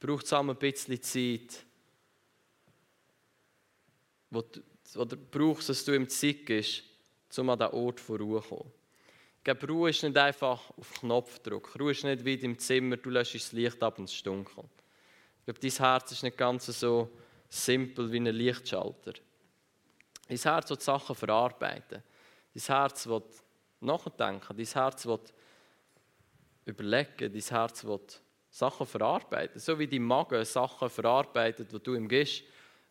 braucht 0.00 0.26
es 0.26 0.32
ein 0.34 0.54
bisschen 0.56 1.02
Zeit, 1.02 1.64
wo 4.28 4.42
du, 4.42 4.60
oder 4.96 5.16
brauchst, 5.16 5.70
dass 5.70 5.84
du 5.84 5.92
im 5.94 6.10
Zeit 6.10 6.44
bist, 6.44 6.84
um 7.38 7.48
an 7.48 7.58
diesen 7.58 7.72
Ort 7.72 8.00
von 8.00 8.16
Ruhe 8.18 8.42
zu 8.42 8.48
kommen. 8.48 8.72
Ich 9.38 9.44
glaube, 9.44 9.66
Ruhe 9.66 9.90
ist 9.90 10.02
nicht 10.02 10.16
einfach 10.16 10.70
auf 10.76 10.92
Knopfdruck. 11.00 11.78
Ruhe 11.80 11.92
ist 11.92 12.04
nicht 12.04 12.22
wie 12.24 12.34
im 12.34 12.58
Zimmer, 12.58 12.98
du 12.98 13.08
löschst 13.08 13.34
das 13.34 13.52
Licht 13.52 13.82
ab 13.82 13.98
und 13.98 14.10
es 14.10 14.22
dunkel. 14.22 14.64
Ich 15.38 15.44
glaube, 15.46 15.60
dein 15.60 15.70
Herz 15.70 16.12
ist 16.12 16.22
nicht 16.22 16.36
ganz 16.36 16.66
so 16.66 17.10
simpel 17.48 18.12
wie 18.12 18.18
ein 18.18 18.26
Lichtschalter. 18.26 19.14
Dein 20.28 20.38
Herz 20.38 20.70
will 20.70 20.80
Sachen 20.80 21.14
verarbeiten. 21.14 22.02
Dein 22.54 22.62
Herz 22.62 23.06
will 23.06 23.22
nachdenken. 23.80 24.56
Dein 24.56 24.66
Herz 24.66 25.06
will 25.06 25.20
überlegen. 26.64 27.32
Dein 27.32 27.42
Herz 27.42 27.84
will 27.84 28.00
Sachen 28.50 28.86
verarbeiten. 28.86 29.60
So 29.60 29.78
wie 29.78 29.86
dein 29.86 30.02
Magen 30.02 30.44
Sachen 30.44 30.88
verarbeitet, 30.88 31.72
die 31.72 31.80
du 31.80 31.94
ihm 31.94 32.08
gibst, 32.08 32.44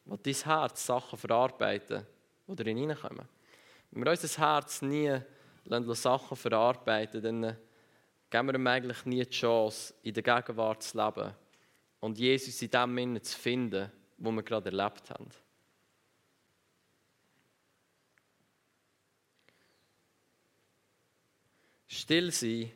will 0.06 0.20
dein 0.22 0.34
Herz 0.34 0.86
Sachen 0.86 1.18
verarbeiten, 1.18 2.06
die 2.48 2.56
darin 2.56 2.78
hineinkommen. 2.78 3.28
Wenn 3.92 4.04
wir 4.04 4.12
unser 4.12 4.42
Herz 4.42 4.82
nie 4.82 5.20
Sachen 5.94 6.36
verarbeiten, 6.36 7.22
dann 7.22 7.58
geben 8.30 8.48
wir 8.48 8.56
ihm 8.56 8.68
eigentlich 8.68 9.06
nie 9.06 9.24
die 9.24 9.30
Chance, 9.30 9.94
in 10.04 10.14
der 10.14 10.24
Gegenwart 10.24 10.84
zu 10.84 10.98
leben 10.98 11.34
und 12.00 12.18
Jesus 12.18 12.62
in 12.62 12.70
dem 12.70 12.98
Sinne 12.98 13.22
zu 13.22 13.40
finden, 13.40 13.92
wo 14.18 14.32
wir 14.32 14.44
gerade 14.44 14.70
erlebt 14.70 15.10
haben. 15.10 15.30
Still 22.04 22.32
sein 22.34 22.70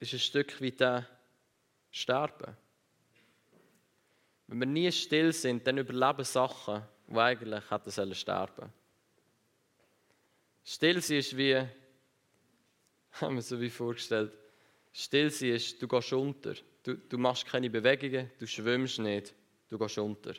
ist 0.00 0.14
ein 0.14 0.18
Stück 0.18 0.58
wie 0.58 0.72
der 0.72 1.06
Sterben. 1.90 2.56
Wenn 4.46 4.60
wir 4.60 4.66
nie 4.66 4.90
still 4.92 5.30
sind, 5.30 5.66
dann 5.66 5.76
überleben 5.76 6.24
Sachen, 6.24 6.82
die 7.06 7.18
eigentlich 7.18 7.70
hätten 7.70 7.90
sollen 7.90 8.14
sterben. 8.14 8.72
Still 10.64 11.02
sein 11.02 11.18
ist 11.18 11.36
wie, 11.36 11.54
haben 13.12 13.34
wir 13.34 13.42
so 13.42 13.60
wie 13.60 13.68
vorgestellt, 13.68 14.32
still 14.90 15.28
sein 15.28 15.50
ist, 15.50 15.82
du 15.82 15.86
gehst 15.86 16.14
unter. 16.14 16.54
Du, 16.82 16.96
du 16.96 17.18
machst 17.18 17.44
keine 17.44 17.68
Bewegungen, 17.68 18.30
du 18.38 18.46
schwimmst 18.46 19.00
nicht, 19.00 19.34
du 19.68 19.76
gehst 19.76 19.98
unter. 19.98 20.32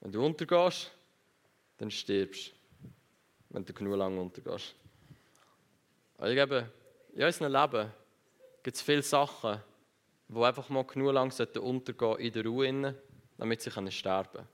Wenn 0.00 0.10
du 0.10 0.26
untergehst, 0.26 0.90
dann 1.76 1.92
stirbst 1.92 2.52
wenn 3.50 3.64
du 3.64 3.72
genug 3.72 3.96
lang 3.96 4.18
untergehst. 4.18 4.74
Ich 6.18 6.34
glaube, 6.34 6.70
in 7.12 7.24
unserem 7.24 7.52
Leben 7.52 7.92
gibt 8.62 8.76
es 8.76 8.82
viele 8.82 9.02
Sachen, 9.02 9.60
die 10.28 10.42
einfach 10.42 10.68
mal 10.68 10.84
genug 10.84 11.12
lang 11.12 11.32
untergehen 11.60 12.18
in 12.18 12.32
der 12.32 12.44
Ruhe, 12.44 12.94
damit 13.36 13.60
sie 13.60 13.70
sterben 13.90 14.32
können. 14.32 14.48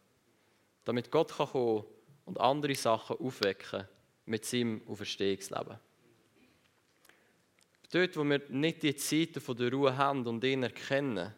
Damit 0.85 1.11
Gott 1.11 1.37
kann 1.37 1.49
kommen 1.49 1.85
und 2.25 2.40
andere 2.40 2.75
Sachen 2.75 3.18
aufwecken 3.18 3.87
mit 4.25 4.44
seinem 4.44 4.83
Auferstehungsleben. 4.88 5.79
Dort, 7.92 8.16
wo 8.16 8.25
wir 8.25 8.42
nicht 8.49 8.83
die 8.83 8.94
Zeiten 8.94 9.57
der 9.57 9.73
Ruhe 9.73 9.96
haben 9.96 10.27
und 10.27 10.42
ihn 10.44 10.62
erkennen, 10.62 11.35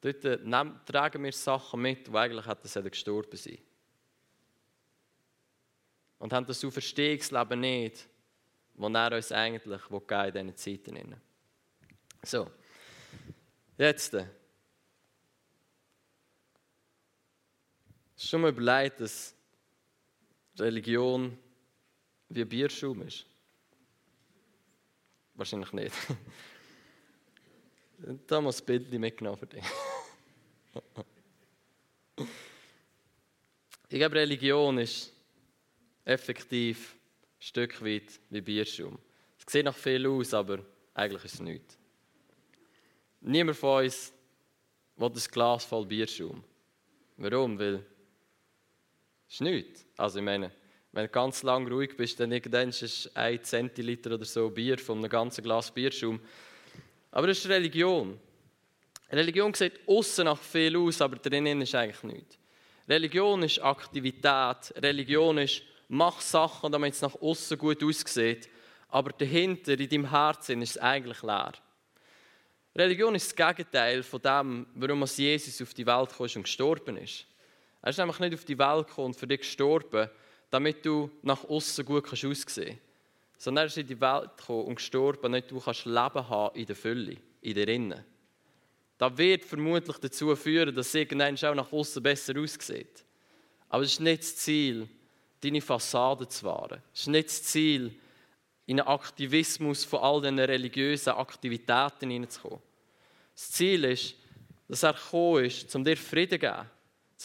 dort 0.00 0.24
äh, 0.24 0.38
tragen 0.86 1.24
wir 1.24 1.32
Sachen 1.32 1.80
mit, 1.80 2.06
die 2.06 2.14
eigentlich 2.14 2.46
gestorben 2.90 3.36
sein 3.36 3.58
Und 6.18 6.32
haben 6.32 6.46
das 6.46 6.64
Auferstehungsleben 6.64 7.60
nicht, 7.60 8.08
das 8.74 8.92
er 8.92 9.16
uns 9.16 9.32
eigentlich 9.32 9.66
in 9.66 10.32
diesen 10.32 10.56
Zeiten. 10.56 11.16
So. 12.22 12.50
Jetzt. 13.78 14.14
Hast 14.14 14.28
schon 18.16 18.40
mal 18.40 18.50
überlegt, 18.50 19.00
dass 19.00 19.34
Religion 20.58 21.38
wie 22.28 22.44
Bierschaum 22.44 23.02
ist? 23.02 23.26
Wahrscheinlich 25.34 25.72
nicht. 25.72 25.94
da 28.26 28.40
muss 28.40 28.60
ein 28.60 28.66
Bild 28.66 28.92
mitgenommen 28.92 29.38
für 29.38 29.46
dich. 29.46 29.64
ich 33.88 33.98
glaube, 33.98 34.16
Religion 34.16 34.78
ist 34.78 35.12
effektiv 36.04 36.96
Stück 37.42 37.84
weit 37.84 38.20
wie 38.30 38.40
Bierschaum. 38.40 38.96
Es 39.36 39.52
sieht 39.52 39.64
nach 39.64 39.74
viel 39.74 40.06
aus, 40.06 40.32
aber 40.32 40.60
eigentlich 40.94 41.24
ist 41.24 41.34
es 41.34 41.40
nichts. 41.40 41.76
Niemand 43.20 43.58
von 43.58 43.84
uns 43.84 44.12
will 44.96 45.08
ein 45.08 45.30
Glas 45.32 45.64
voll 45.64 45.84
Bierschaum. 45.84 46.44
Warum? 47.16 47.58
Weil 47.58 47.84
es 49.26 49.34
ist 49.34 49.40
nichts. 49.40 49.84
Also 49.96 50.20
ich 50.20 50.24
meine, 50.24 50.52
wenn 50.92 51.06
du 51.06 51.08
ganz 51.08 51.42
lang 51.42 51.66
ruhig 51.66 51.96
bist, 51.96 52.20
dann 52.20 52.30
irgendwann 52.30 52.68
ist 52.68 52.82
es 52.82 53.16
ein 53.16 53.42
Zentiliter 53.42 54.14
oder 54.14 54.24
so 54.24 54.48
Bier 54.48 54.78
von 54.78 54.98
einem 54.98 55.10
ganzen 55.10 55.42
Glas 55.42 55.72
Bierschaum. 55.72 56.20
Aber 57.10 57.26
das 57.26 57.38
ist 57.38 57.48
Religion. 57.48 58.20
Religion 59.10 59.52
sieht 59.52 59.80
außen 59.88 60.26
nach 60.26 60.40
viel 60.40 60.76
aus, 60.76 61.02
aber 61.02 61.16
drinnen 61.16 61.60
ist 61.60 61.74
eigentlich 61.74 62.02
nichts. 62.04 62.38
Religion 62.88 63.42
ist 63.42 63.58
Aktivität. 63.58 64.72
Religion 64.76 65.38
ist, 65.38 65.62
mach 65.92 66.22
Sachen, 66.22 66.72
damit 66.72 66.94
es 66.94 67.02
nach 67.02 67.14
außen 67.14 67.58
gut 67.58 67.84
aussieht. 67.84 68.48
Aber 68.88 69.10
dahinter, 69.12 69.78
in 69.78 69.88
deinem 69.88 70.10
Herzen, 70.10 70.62
ist 70.62 70.70
es 70.70 70.78
eigentlich 70.78 71.22
leer. 71.22 71.52
Religion 72.74 73.14
ist 73.14 73.38
das 73.38 73.56
Gegenteil 73.56 74.02
von 74.02 74.22
dem, 74.22 74.66
warum 74.74 75.04
Jesus 75.04 75.60
auf 75.60 75.74
die 75.74 75.86
Welt 75.86 76.08
kam 76.16 76.26
und 76.34 76.42
gestorben 76.44 76.96
ist. 76.96 77.26
Er 77.82 77.90
ist 77.90 77.98
nämlich 77.98 78.18
nicht 78.20 78.34
auf 78.34 78.44
die 78.46 78.58
Welt 78.58 78.86
gekommen 78.86 79.08
und 79.08 79.16
für 79.16 79.26
dich 79.26 79.40
gestorben, 79.40 80.08
damit 80.50 80.84
du 80.84 81.10
nach 81.22 81.44
außen 81.44 81.84
gut 81.84 82.04
kannst 82.04 82.24
aussehen 82.24 82.66
kannst. 82.66 82.78
Sondern 83.36 83.64
er 83.64 83.66
ist 83.66 83.76
in 83.76 83.86
die 83.86 84.00
Welt 84.00 84.36
gekommen 84.38 84.68
und 84.68 84.76
gestorben, 84.76 85.22
damit 85.22 85.50
du 85.50 85.60
kannst 85.60 85.84
Leben 85.84 86.28
haben 86.28 86.56
in 86.56 86.66
der 86.66 86.76
Fülle, 86.76 87.16
in 87.42 87.54
der 87.54 87.68
Innen. 87.68 88.04
Das 88.96 89.18
wird 89.18 89.44
vermutlich 89.44 89.98
dazu 89.98 90.34
führen, 90.36 90.74
dass 90.74 90.86
es 90.86 90.94
irgendwann 90.94 91.36
auch 91.36 91.54
nach 91.54 91.72
außen 91.72 92.02
besser 92.02 92.38
aussieht. 92.38 93.04
Aber 93.68 93.82
es 93.82 93.92
ist 93.92 94.00
nicht 94.00 94.22
das 94.22 94.36
Ziel, 94.36 94.88
deine 95.42 95.60
Fassade 95.60 96.28
zu 96.28 96.46
wahren. 96.46 96.82
Es 96.94 97.00
ist 97.00 97.06
nicht 97.08 97.28
das 97.28 97.42
Ziel, 97.42 97.94
in 98.66 98.80
einen 98.80 98.88
Aktivismus 98.88 99.84
von 99.84 100.00
all 100.00 100.20
diesen 100.20 100.38
religiösen 100.38 101.10
Aktivitäten 101.10 102.10
hineinzukommen. 102.10 102.60
Das 103.34 103.50
Ziel 103.50 103.84
ist, 103.84 104.14
dass 104.68 104.84
er 104.84 104.94
gekommen 104.94 105.44
ist, 105.44 105.74
um 105.74 105.84
dir 105.84 105.96
Frieden 105.96 106.30
zu 106.30 106.38
geben, 106.38 106.70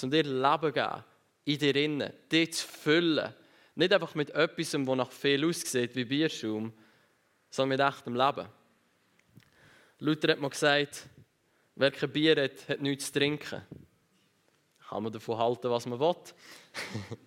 um 0.04 0.12
dir 0.12 0.24
Leben 0.24 0.62
zu 0.62 0.74
geben, 0.74 1.04
in 1.46 1.60
dir 1.60 1.76
innen, 1.76 2.14
dich 2.32 2.54
zu 2.54 2.68
füllen, 2.68 3.34
Nicht 3.76 3.94
einfach 3.94 4.16
mit 4.16 4.32
etwas, 4.32 4.72
das 4.72 4.82
nach 4.82 5.12
viel 5.12 5.46
aussieht, 5.46 5.96
wie 5.96 6.06
Bierschaum, 6.06 6.74
sondern 7.52 7.78
mit 7.78 7.88
echtem 7.88 8.16
Leben. 8.16 8.48
Luther 10.00 10.32
hat 10.32 10.40
mal 10.40 10.50
gesagt, 10.50 11.06
wer 11.76 11.92
kein 11.92 12.12
Bier 12.12 12.44
hat, 12.44 12.68
hat 12.68 12.82
nichts 12.82 13.06
zu 13.06 13.20
trinken. 13.20 13.62
Kann 14.90 15.04
man 15.04 15.12
davon 15.12 15.38
halten, 15.38 15.70
was 15.70 15.86
man 15.86 16.00
will. 16.00 16.16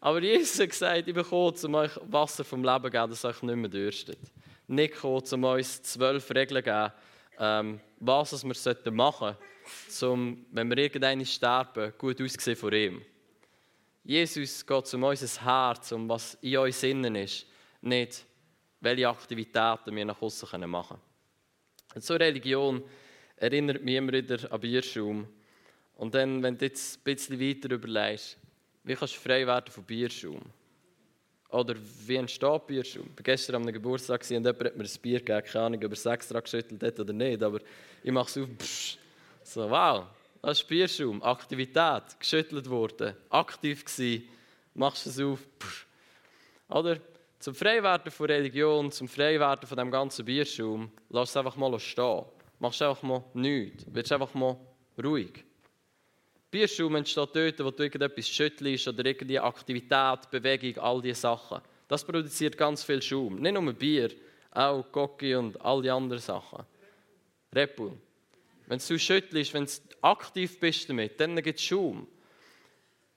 Aber 0.00 0.22
Jesus 0.22 0.60
hat 0.60 0.70
gesagt, 0.70 0.98
ich 0.98 1.04
bin 1.06 1.16
gekommen, 1.16 1.54
um 1.64 1.74
euch 1.74 1.92
Wasser 2.06 2.44
vom 2.44 2.62
Leben 2.62 2.84
zu 2.84 2.90
geben, 2.90 3.10
das 3.10 3.24
euch 3.24 3.42
nicht 3.42 3.56
mehr 3.56 3.68
dürstet. 3.68 4.18
Nicht 4.68 4.94
gekommen, 4.94 5.24
um 5.32 5.44
uns 5.44 5.82
zwölf 5.82 6.30
Regeln 6.30 6.62
zu 6.64 6.70
geben, 6.70 6.92
ähm, 7.38 7.80
was 7.98 8.44
wir 8.44 8.92
machen 8.92 9.36
sollten, 9.88 10.12
um, 10.12 10.46
wenn 10.52 10.70
wir 10.70 10.78
irgendwann 10.78 11.24
sterben, 11.24 11.92
gut 11.98 12.20
auszusehen 12.20 12.56
vor 12.56 12.72
ihm. 12.72 13.02
Jesus 14.04 14.64
geht 14.64 14.94
um 14.94 15.02
unser 15.02 15.44
Herz, 15.44 15.92
um 15.92 16.08
was 16.08 16.34
in 16.40 16.58
uns 16.58 16.82
innen 16.82 17.16
ist, 17.16 17.46
nicht 17.82 18.24
welche 18.80 19.08
Aktivitäten 19.08 19.94
wir 19.94 20.04
nach 20.04 20.22
außen 20.22 20.48
machen 20.68 20.96
können. 20.96 21.02
Und 21.94 22.04
so 22.04 22.14
Religion 22.14 22.82
erinnert 23.36 23.82
mich 23.82 23.96
immer 23.96 24.12
wieder 24.12 24.50
an 24.50 24.60
Bierschaum. 24.60 25.26
Und 25.96 26.14
dann, 26.14 26.42
wenn 26.42 26.56
du 26.56 26.64
jetzt 26.64 26.98
ein 26.98 27.04
bisschen 27.04 27.40
weiter 27.40 27.74
überlegst, 27.74 28.38
wie 28.88 28.94
kannst 28.94 29.16
du 29.16 29.20
frei 29.20 29.46
werden 29.46 29.70
von 29.70 29.84
Bierschaum? 29.84 30.40
Oder 31.50 31.74
wie 32.06 32.16
entsteht 32.16 32.66
Bierschaum? 32.66 33.10
Ich 33.10 33.16
war 33.18 33.22
gestern 33.22 33.56
am 33.56 33.66
Geburtstag 33.66 34.22
und 34.22 34.30
jemand 34.30 34.64
hat 34.64 34.76
mir 34.76 34.84
ein 34.84 34.90
Bier 35.02 35.18
gegeben. 35.18 35.44
Keine 35.44 35.64
Ahnung, 35.64 35.84
ob 35.84 35.90
er 35.90 35.92
es 35.92 36.06
extra 36.06 36.40
geschüttelt 36.40 36.82
hat 36.82 36.98
oder 36.98 37.12
nicht. 37.12 37.42
Aber 37.42 37.60
ich 38.02 38.10
mache 38.10 38.28
es 38.28 38.38
auf. 38.38 38.48
Psch, 38.58 38.98
so, 39.42 39.68
wow, 39.68 40.06
das 40.40 40.60
ist 40.60 40.68
Bierschaum. 40.68 41.22
Aktivität, 41.22 42.18
geschüttelt 42.18 42.68
worden, 42.68 43.14
aktiv 43.28 43.84
gewesen. 43.84 44.24
Machst 44.74 45.06
es 45.06 45.20
auf. 45.20 45.46
Psch. 45.58 45.86
Oder? 46.70 46.98
Zum 47.40 47.54
Freiwerden 47.54 48.10
von 48.10 48.26
Religion, 48.26 48.90
zum 48.90 49.06
Freiwerden 49.06 49.68
von 49.68 49.76
dem 49.76 49.90
ganzen 49.90 50.24
Bierschaum, 50.24 50.90
lass 51.10 51.30
es 51.30 51.36
einfach 51.36 51.56
mal 51.56 51.78
stehen. 51.78 52.24
Machst 52.58 52.82
einfach 52.82 53.02
mal 53.02 53.22
nichts. 53.34 53.84
Wirst 53.94 54.12
einfach 54.12 54.34
mal 54.34 54.56
ruhig. 55.02 55.44
Bierschaum 56.50 56.96
entsteht 56.96 57.34
dort, 57.34 57.60
wo 57.60 57.70
du 57.70 57.82
irgendetwas 57.82 58.28
schüttelst 58.28 58.88
oder 58.88 59.04
irgendeine 59.04 59.42
Aktivität, 59.42 60.30
Bewegung, 60.30 60.82
all 60.82 61.02
diese 61.02 61.20
Sachen. 61.20 61.60
Das 61.88 62.04
produziert 62.04 62.56
ganz 62.56 62.82
viel 62.82 63.02
Schaum. 63.02 63.36
Nicht 63.36 63.52
nur 63.52 63.72
Bier, 63.72 64.10
auch 64.50 64.82
Cocky 64.90 65.34
und 65.34 65.60
all 65.60 65.82
die 65.82 65.90
anderen 65.90 66.22
Sachen. 66.22 66.64
Red. 67.54 67.78
Wenn 68.66 68.78
du 68.78 68.98
schüttelst, 68.98 69.54
wenn 69.54 69.64
du 69.64 69.72
aktiv 70.02 70.58
bist 70.60 70.88
damit, 70.88 71.18
dann 71.20 71.36
gibt 71.42 71.58
es 71.58 71.64
Schaum. 71.64 72.06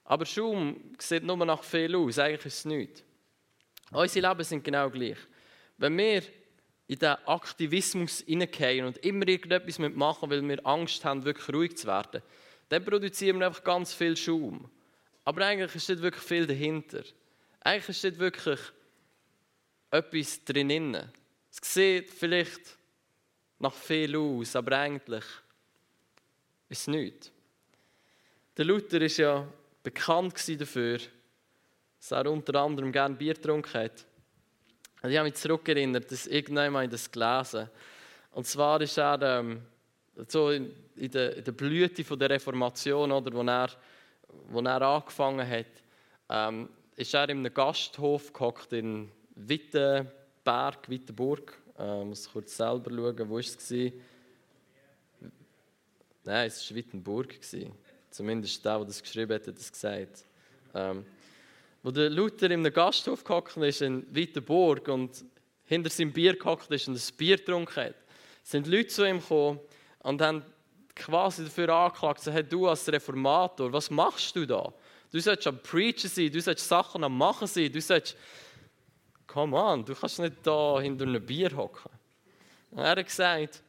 Aber 0.04 0.26
Schaum 0.26 0.94
sieht 0.98 1.22
nur 1.22 1.36
nach 1.44 1.62
viel 1.62 1.94
aus, 1.96 2.18
eigentlich 2.18 2.46
ist 2.46 2.58
es 2.58 2.64
nichts. 2.64 3.04
Unsere 3.92 4.28
Leben 4.28 4.44
sind 4.44 4.64
genau 4.64 4.90
gleich. 4.90 5.18
Wenn 5.78 5.96
wir 5.96 6.22
in 6.86 6.98
den 6.98 7.16
Aktivismus 7.26 8.22
hineingehen 8.26 8.86
und 8.86 8.98
immer 8.98 9.26
irgendetwas 9.28 9.78
machen, 9.78 10.30
weil 10.30 10.46
wir 10.46 10.66
Angst 10.66 11.04
haben, 11.04 11.24
wirklich 11.24 11.54
ruhig 11.54 11.76
zu 11.76 11.86
werden, 11.86 12.22
dann 12.72 12.84
produzieren 12.86 13.38
wir 13.38 13.48
einfach 13.48 13.62
ganz 13.62 13.92
viel 13.92 14.16
Schaum. 14.16 14.70
Aber 15.24 15.44
eigentlich 15.44 15.74
ist 15.74 15.90
nicht 15.90 16.00
wirklich 16.00 16.24
viel 16.24 16.46
dahinter. 16.46 17.02
Eigentlich 17.60 17.88
ist 17.90 18.04
nicht 18.04 18.18
wirklich 18.18 18.60
etwas 19.90 20.42
drin. 20.42 20.94
Es 21.50 21.58
sieht 21.60 22.10
vielleicht 22.10 22.78
nach 23.58 23.74
viel 23.74 24.16
aus, 24.16 24.56
aber 24.56 24.78
eigentlich 24.78 25.24
ist 26.70 26.80
es 26.80 26.86
nichts. 26.86 27.30
Der 28.56 28.64
Luther 28.64 29.00
war 29.00 29.06
ja 29.06 29.48
bekannt 29.82 30.60
dafür, 30.60 30.98
dass 31.98 32.10
er 32.10 32.30
unter 32.30 32.54
anderem 32.54 32.90
gerne 32.90 33.14
Bier 33.14 33.34
getrunken 33.34 33.74
hat. 33.74 34.06
Und 35.02 35.10
ich 35.10 35.18
habe 35.18 35.28
mich 35.28 35.38
zurückerinnert, 35.38 36.10
dass 36.10 36.26
irgendwann 36.26 36.88
das 36.88 37.10
gelesen 37.10 37.68
Und 38.30 38.46
zwar 38.46 38.80
ist 38.80 38.96
er 38.96 39.20
ähm, 39.20 39.62
so 40.30 40.50
in, 40.50 40.72
in, 40.96 41.10
der, 41.10 41.36
in 41.36 41.44
der 41.44 41.52
Blüte 41.52 42.16
der 42.16 42.30
Reformation, 42.30 43.12
oder, 43.12 43.32
wo, 43.32 43.42
er, 43.42 43.70
wo 44.48 44.60
er 44.60 44.82
angefangen 44.82 45.48
hat, 45.48 45.66
ähm, 46.28 46.68
ist 46.96 47.14
er 47.14 47.28
in 47.28 47.38
einem 47.38 47.54
Gasthof 47.54 48.32
gehockt 48.32 48.72
in 48.72 49.10
Wittenberg, 49.34 50.88
Wittenburg. 50.88 51.58
Äh, 51.78 52.00
ich 52.00 52.06
muss 52.06 52.30
kurz 52.30 52.56
selber 52.56 52.90
schauen, 52.90 53.28
wo 53.28 53.34
war 53.34 53.40
es? 53.40 53.72
Nein, 56.24 56.46
es 56.46 56.70
war 56.70 56.76
Wittenburg. 56.76 57.38
Zumindest 58.10 58.64
der, 58.64 58.76
der 58.76 58.86
das 58.86 59.02
geschrieben 59.02 59.34
hat, 59.34 59.46
hat 59.46 59.56
das 59.56 59.72
gesagt. 59.72 60.24
Ähm, 60.74 61.04
wo 61.82 61.90
der 61.90 62.10
Luther 62.10 62.46
in 62.46 62.60
einem 62.60 62.72
Gasthof 62.72 63.24
gehockt 63.24 63.56
ist 63.56 63.82
in 63.82 64.06
Wittenburg 64.14 64.86
und 64.88 65.24
hinter 65.64 65.90
seinem 65.90 66.12
Bier 66.12 66.36
gehockt 66.36 66.70
ist 66.70 66.86
und 66.86 66.94
ein 66.94 67.16
Bier 67.16 67.38
getrunken 67.38 67.76
hat, 67.76 67.94
sind 68.42 68.66
Leute 68.66 68.88
zu 68.88 69.08
ihm 69.08 69.18
gekommen 69.18 69.58
und 70.02 70.20
haben 70.20 70.42
quasi 70.94 71.44
dafür 71.44 71.68
angeklagt, 71.70 72.20
so, 72.20 72.30
hey, 72.30 72.44
du 72.44 72.68
als 72.68 72.90
Reformator, 72.90 73.72
was 73.72 73.90
machst 73.90 74.36
du 74.36 74.46
da? 74.46 74.72
Du 75.10 75.20
sollst 75.20 75.46
am 75.46 75.62
Preachen 75.62 76.08
sein, 76.08 76.30
du 76.30 76.40
sollst 76.40 76.68
Sachen 76.68 77.04
am 77.04 77.16
Machen 77.16 77.46
sein, 77.46 77.70
du 77.72 77.80
sollst, 77.80 78.16
come 79.26 79.56
on, 79.56 79.84
du 79.84 79.94
kannst 79.94 80.18
nicht 80.18 80.34
da 80.42 80.80
hinter 80.80 81.04
einem 81.04 81.24
Bier 81.24 81.54
hocken. 81.56 81.90
Er 82.76 82.90
hat 82.90 83.06
gesagt, 83.06 83.62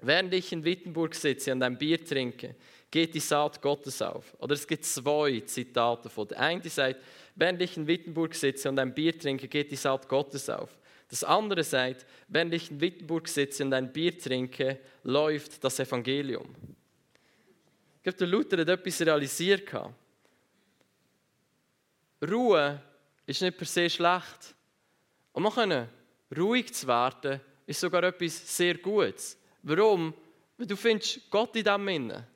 während 0.00 0.32
ich 0.34 0.52
in 0.52 0.64
Wittenburg 0.64 1.14
sitze 1.14 1.52
und 1.52 1.62
ein 1.62 1.76
Bier 1.76 2.04
trinke, 2.04 2.54
geht 2.90 3.14
die 3.14 3.20
Saat 3.20 3.60
Gottes 3.60 4.00
auf. 4.00 4.36
Oder 4.38 4.54
es 4.54 4.66
gibt 4.66 4.84
zwei 4.84 5.40
Zitate 5.40 6.08
von. 6.08 6.28
Der 6.28 6.38
eine 6.38 6.68
sagt, 6.68 7.00
während 7.34 7.60
ich 7.60 7.76
in 7.76 7.86
Wittenburg 7.88 8.34
sitze 8.34 8.68
und 8.68 8.78
ein 8.78 8.94
Bier 8.94 9.18
trinke, 9.18 9.48
geht 9.48 9.72
die 9.72 9.76
Saat 9.76 10.08
Gottes 10.08 10.48
auf. 10.48 10.78
Das 11.08 11.24
andere 11.24 11.62
sagt, 11.62 12.06
wenn 12.28 12.52
ich 12.52 12.70
in 12.70 12.80
Wittenburg 12.80 13.28
sitze 13.28 13.64
und 13.64 13.72
ein 13.72 13.92
Bier 13.92 14.18
trinke, 14.18 14.80
läuft 15.02 15.62
das 15.62 15.78
Evangelium. 15.78 16.54
Ich 17.96 18.02
glaube, 18.02 18.18
der 18.18 18.26
Luther 18.26 18.58
hat 18.58 18.68
etwas 18.68 19.00
realisiert. 19.00 19.70
Ruhe 22.22 22.82
ist 23.26 23.42
nicht 23.42 23.56
per 23.56 23.66
se 23.66 23.88
schlecht. 23.88 24.54
Und 25.32 25.42
man 25.42 25.52
können 25.52 25.88
ruhig 26.36 26.72
zu 26.72 26.86
werden, 26.86 27.40
ist 27.66 27.80
sogar 27.80 28.02
etwas 28.04 28.56
sehr 28.56 28.74
Gutes. 28.74 29.38
Warum? 29.62 30.14
Weil 30.56 30.66
du 30.66 30.76
findest 30.76 31.30
Gott 31.30 31.56
in 31.56 31.64
diesem 31.64 31.88
Innen. 31.88 32.26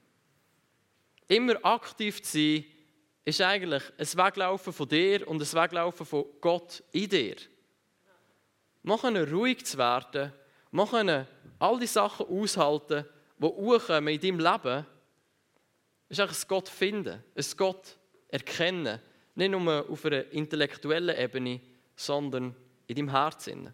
Immer 1.28 1.64
aktiv 1.64 2.22
zu 2.22 2.38
sein, 2.38 2.64
ist 3.24 3.40
eigentlich 3.42 3.83
ein 3.98 4.26
Weglaufen 4.26 4.72
von 4.72 4.88
dir 4.88 5.28
und 5.28 5.42
ein 5.42 5.62
Weglaufen 5.62 6.07
von 6.07 6.24
Gott 6.40 6.83
in 6.92 7.09
dir. 7.09 7.37
Können 8.85 9.29
ruhig 9.31 9.64
zu 9.67 9.79
werden, 9.79 10.33
können 10.73 11.27
all 11.59 11.79
die 11.79 11.87
Sachen 11.87 12.27
aushalten, 12.27 13.05
die 13.38 13.47
hochkommen 13.47 14.14
in 14.14 14.21
deinem 14.21 14.38
Leben. 14.38 14.87
ist 16.09 16.21
eigentlich 16.21 16.43
ein 16.43 16.49
Gott 16.49 16.69
finden, 16.69 17.23
ein 17.37 17.45
Gott 17.57 17.97
erkennen. 18.29 19.01
Nicht 19.35 19.51
nur 19.51 19.88
auf 19.88 20.05
einer 20.05 20.31
intellektuellen 20.33 21.17
Ebene, 21.17 21.61
sondern 21.95 22.55
in 22.87 22.97
deinem 22.97 23.11
Herzen. 23.11 23.73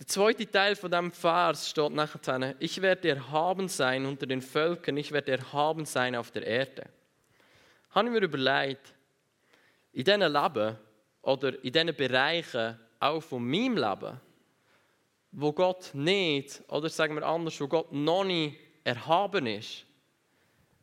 Der 0.00 0.06
zweite 0.06 0.50
Teil 0.50 0.76
von 0.76 0.90
dem 0.90 1.12
Vers 1.12 1.68
steht 1.68 1.92
nachher, 1.92 2.54
ich 2.58 2.80
werde 2.80 3.10
erhaben 3.10 3.68
sein 3.68 4.06
unter 4.06 4.26
den 4.26 4.40
Völkern, 4.40 4.96
ich 4.96 5.12
werde 5.12 5.32
erhaben 5.32 5.84
sein 5.84 6.16
auf 6.16 6.30
der 6.30 6.46
Erde. 6.46 6.88
Habe 7.90 8.08
ich 8.08 8.14
mir 8.14 8.22
überlegt, 8.22 8.94
in 9.92 10.04
diesem 10.04 10.22
Leben 10.22 10.78
oder 11.22 11.62
in 11.62 11.72
diesen 11.72 11.94
Bereichen 11.94 12.78
auch 12.98 13.20
von 13.20 13.44
meinem 13.44 13.76
Leben, 13.76 14.20
wo 15.32 15.52
Gott 15.52 15.90
nicht, 15.94 16.62
oder 16.68 16.88
sagen 16.88 17.14
wir 17.14 17.26
anders, 17.26 17.60
wo 17.60 17.68
Gott 17.68 17.92
noch 17.92 18.24
nicht 18.24 18.58
erhaben 18.84 19.46
ist, 19.46 19.84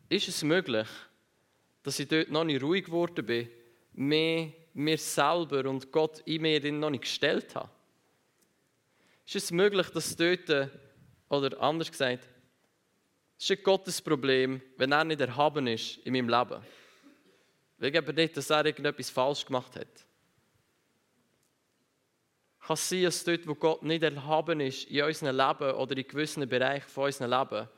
ist 0.10 0.28
es 0.28 0.44
möglich, 0.44 0.88
dass 1.84 2.00
ich 2.00 2.08
dort 2.08 2.30
noch 2.30 2.44
nicht 2.44 2.62
ruhig 2.62 2.86
geworden 2.86 3.26
bin, 3.26 3.50
mehr 3.94 4.52
mir 4.74 4.98
selber 4.98 5.68
und 5.70 5.92
Gott 5.92 6.22
in 6.26 6.42
mir 6.44 6.72
noch 6.72 6.92
nicht 6.92 7.02
gestellt 7.02 7.56
habe. 7.56 7.70
Ist 9.26 9.36
es 9.36 9.52
möglich, 9.52 9.90
dass 9.90 10.16
dort, 10.16 10.70
oder 11.30 11.62
anders 11.62 11.92
gesagt, 11.92 12.28
es 13.40 13.50
ist 13.50 13.64
Gottes 13.64 14.02
Problem, 14.02 14.62
wenn 14.78 14.92
er 14.92 15.04
nicht 15.04 15.20
erhaben 15.20 15.68
ist 15.68 15.98
in 16.06 16.14
meinem 16.14 16.30
Leben. 16.30 16.64
Ich 17.80 17.92
glaube 17.92 18.14
nicht, 18.14 18.38
dass 18.38 18.50
er 18.50 18.66
irgendetwas 18.66 19.10
falsch 19.10 19.46
gemacht 19.46 19.76
hat 19.76 20.08
kann 22.68 22.76
sein, 22.76 23.04
dass 23.04 23.24
dort, 23.24 23.48
wo 23.48 23.56
Gott 23.56 23.84
nicht 23.84 24.04
erhaben 24.04 24.60
ist, 24.60 24.90
in 24.90 25.04
unserem 25.04 25.38
Leben 25.38 25.72
oder 25.76 25.96
in 25.96 26.08
gewissen 26.08 26.50
Bereichen 26.50 26.90
von 26.90 27.06
unserem 27.06 27.32
Leben, 27.32 27.70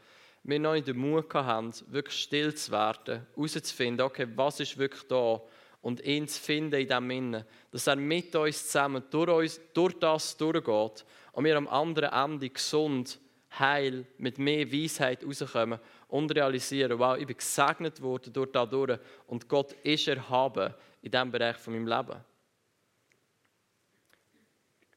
wir 0.43 0.59
noch 0.59 0.73
in 0.73 0.83
den 0.83 0.97
Mut 0.97 1.31
haben, 1.33 1.71
wirklich 1.89 2.15
still 2.15 2.55
zu 2.55 2.71
werden, 2.71 3.27
herauszufinden, 3.35 4.03
okay, 4.03 4.27
was 4.35 4.59
ist 4.59 4.77
wirklich 4.79 5.03
da 5.03 5.41
und 5.81 6.01
ihn 6.01 6.27
zu 6.27 6.41
finden 6.41 6.81
in 6.81 6.87
dem 6.87 7.11
Innen, 7.11 7.45
dass 7.71 7.85
er 7.85 7.97
mit 7.97 8.35
uns 8.35 8.65
zusammen 8.65 9.03
durch, 9.11 9.29
uns, 9.29 9.61
durch 9.73 9.93
das 9.99 10.35
durchgeht 10.37 11.05
und 11.33 11.45
wir 11.45 11.57
am 11.57 11.67
anderen 11.67 12.11
Ende 12.11 12.49
gesund, 12.49 13.19
heil, 13.59 14.07
mit 14.17 14.39
mehr 14.39 14.71
Weisheit 14.71 15.23
rauskommen 15.23 15.79
und 16.07 16.33
realisieren, 16.35 16.97
wow, 16.97 17.15
ich 17.15 17.27
bin 17.27 17.37
gesegnet 17.37 18.01
worden 18.01 18.33
durch 18.33 18.51
dadurch 18.51 18.99
und 19.27 19.47
Gott 19.47 19.73
ist 19.83 20.07
erhaben 20.07 20.73
in 21.03 21.11
diesem 21.11 21.31
Bereich 21.31 21.57
von 21.57 21.73
meinem 21.73 21.87
Leben. 21.87 22.28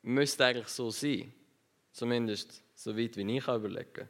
Müsste 0.02 0.44
eigentlich 0.44 0.68
so 0.68 0.90
sein. 0.90 1.32
Zumindest 1.92 2.62
so 2.74 2.96
weit, 2.96 3.16
wie 3.16 3.36
ich 3.36 3.48
überlegen 3.48 3.92
kann. 3.92 4.08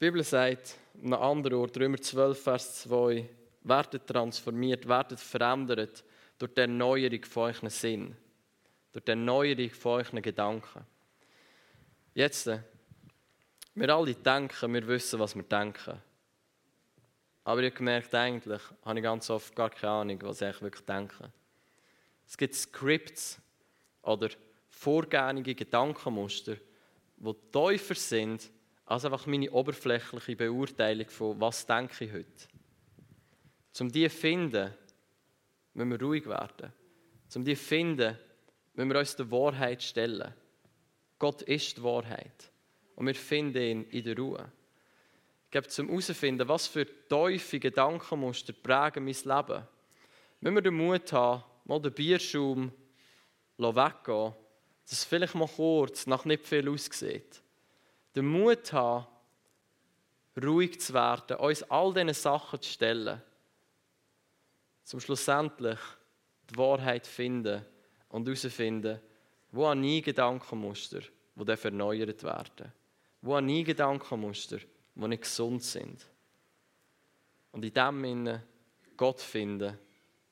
Die 0.00 0.04
Bibel 0.04 0.22
sagt, 0.22 0.76
an 1.02 1.12
einem 1.12 1.22
anderen 1.22 1.58
Ort, 1.58 1.76
Römer 1.76 2.00
12, 2.00 2.40
Vers 2.40 2.82
2, 2.82 3.28
werdet 3.64 4.06
transformiert, 4.06 4.88
werdet 4.88 5.18
verändert 5.18 6.04
durch 6.38 6.54
die 6.54 6.60
Erneuerung 6.60 7.24
von 7.24 7.42
euren 7.42 7.68
Sinn, 7.68 8.16
durch 8.92 9.04
die 9.04 9.10
Erneuerung 9.10 9.70
von 9.70 10.00
euren 10.00 10.22
Gedanken. 10.22 10.86
Jetzt, 12.14 12.46
äh, 12.46 12.60
wir 13.74 13.94
alle 13.94 14.14
denken, 14.14 14.72
wir 14.72 14.86
wissen, 14.86 15.18
was 15.18 15.34
wir 15.34 15.42
denken. 15.42 16.00
Aber 17.48 17.62
ich 17.62 17.70
habe 17.70 17.78
gemerkt, 17.78 18.14
eigentlich 18.14 18.60
habe 18.84 18.98
ich 18.98 19.02
ganz 19.02 19.30
oft 19.30 19.56
gar 19.56 19.70
keine 19.70 19.90
Ahnung, 19.90 20.18
was 20.20 20.42
ich 20.42 20.60
wirklich 20.60 20.84
denke. 20.84 21.32
Es 22.26 22.36
gibt 22.36 22.54
Scripts 22.54 23.40
oder 24.02 24.28
vorgängige 24.68 25.54
Gedankenmuster, 25.54 26.56
die 27.16 27.34
tiefer 27.50 27.94
sind 27.94 28.50
als 28.84 29.06
einfach 29.06 29.24
meine 29.24 29.50
oberflächliche 29.50 30.36
Beurteilung 30.36 31.08
von, 31.08 31.40
was 31.40 31.64
denke 31.64 32.04
ich 32.04 32.12
heute. 32.12 32.48
Um 33.80 33.90
die 33.90 34.10
zu 34.10 34.14
finden, 34.14 34.74
müssen 35.72 35.90
wir 35.90 36.02
ruhig 36.02 36.26
werden. 36.26 36.70
Um 37.34 37.46
die 37.46 37.56
zu 37.56 37.64
finden, 37.64 38.18
müssen 38.74 38.90
wir 38.90 38.98
uns 38.98 39.16
der 39.16 39.30
Wahrheit 39.30 39.82
stellen. 39.82 40.34
Gott 41.18 41.40
ist 41.40 41.78
die 41.78 41.82
Wahrheit. 41.82 42.52
Und 42.94 43.06
wir 43.06 43.14
finden 43.14 43.62
ihn 43.62 43.84
in 43.84 44.04
der 44.04 44.18
Ruhe. 44.18 44.52
Glaube, 45.50 45.68
zum 45.68 45.88
herauszufinden, 45.88 46.46
was 46.46 46.66
für 46.66 46.86
tiefe 47.08 47.58
Gedankenmuster 47.58 48.52
prägen 48.52 49.04
mein 49.04 49.14
Leben, 49.14 49.66
müssen 50.40 50.54
wir 50.54 50.62
den 50.62 50.74
Mut 50.74 51.12
haben, 51.12 51.42
mal 51.64 51.80
den 51.80 51.92
Bierschaum 51.92 52.72
weggehen, 53.56 54.34
dass 54.84 54.92
es 54.92 55.04
vielleicht 55.04 55.34
mal 55.34 55.48
kurz 55.48 56.06
nach 56.06 56.24
nicht 56.24 56.46
viel 56.46 56.68
aussieht. 56.68 57.42
Den 58.14 58.26
Mut 58.26 58.72
haben, 58.72 59.06
ruhig 60.42 60.80
zu 60.80 60.92
werden, 60.94 61.38
uns 61.38 61.62
all 61.64 61.94
diese 61.94 62.14
Sachen 62.14 62.60
zu 62.60 62.70
stellen, 62.70 63.22
zum 64.84 65.00
schlussendlich 65.00 65.78
die 66.50 66.56
Wahrheit 66.56 67.06
finden 67.06 67.64
und 68.08 68.26
herausfinden, 68.26 69.00
wo 69.50 69.66
an 69.66 69.80
nie 69.80 70.02
Gedankenmuster, 70.02 71.00
die 71.34 71.50
erneuert 71.50 72.22
werden, 72.22 72.72
wo 73.22 73.34
an 73.34 73.46
nie 73.46 73.64
Gedankenmuster, 73.64 74.58
die 74.98 75.08
nicht 75.08 75.22
gesund 75.22 75.62
sind. 75.62 76.04
Und 77.52 77.64
in 77.64 77.72
dem 77.72 78.02
Sinne 78.02 78.42
Gott 78.96 79.20
finden, 79.20 79.78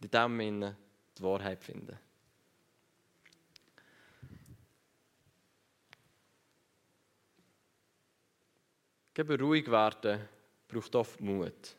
in 0.00 0.10
dem 0.10 0.38
Sinne 0.38 0.76
die 1.16 1.22
Wahrheit 1.22 1.62
finden. 1.62 1.98
Geben 9.14 9.40
ruhig 9.40 9.70
werden 9.70 10.28
braucht 10.68 10.94
oft 10.94 11.20
Mut. 11.20 11.74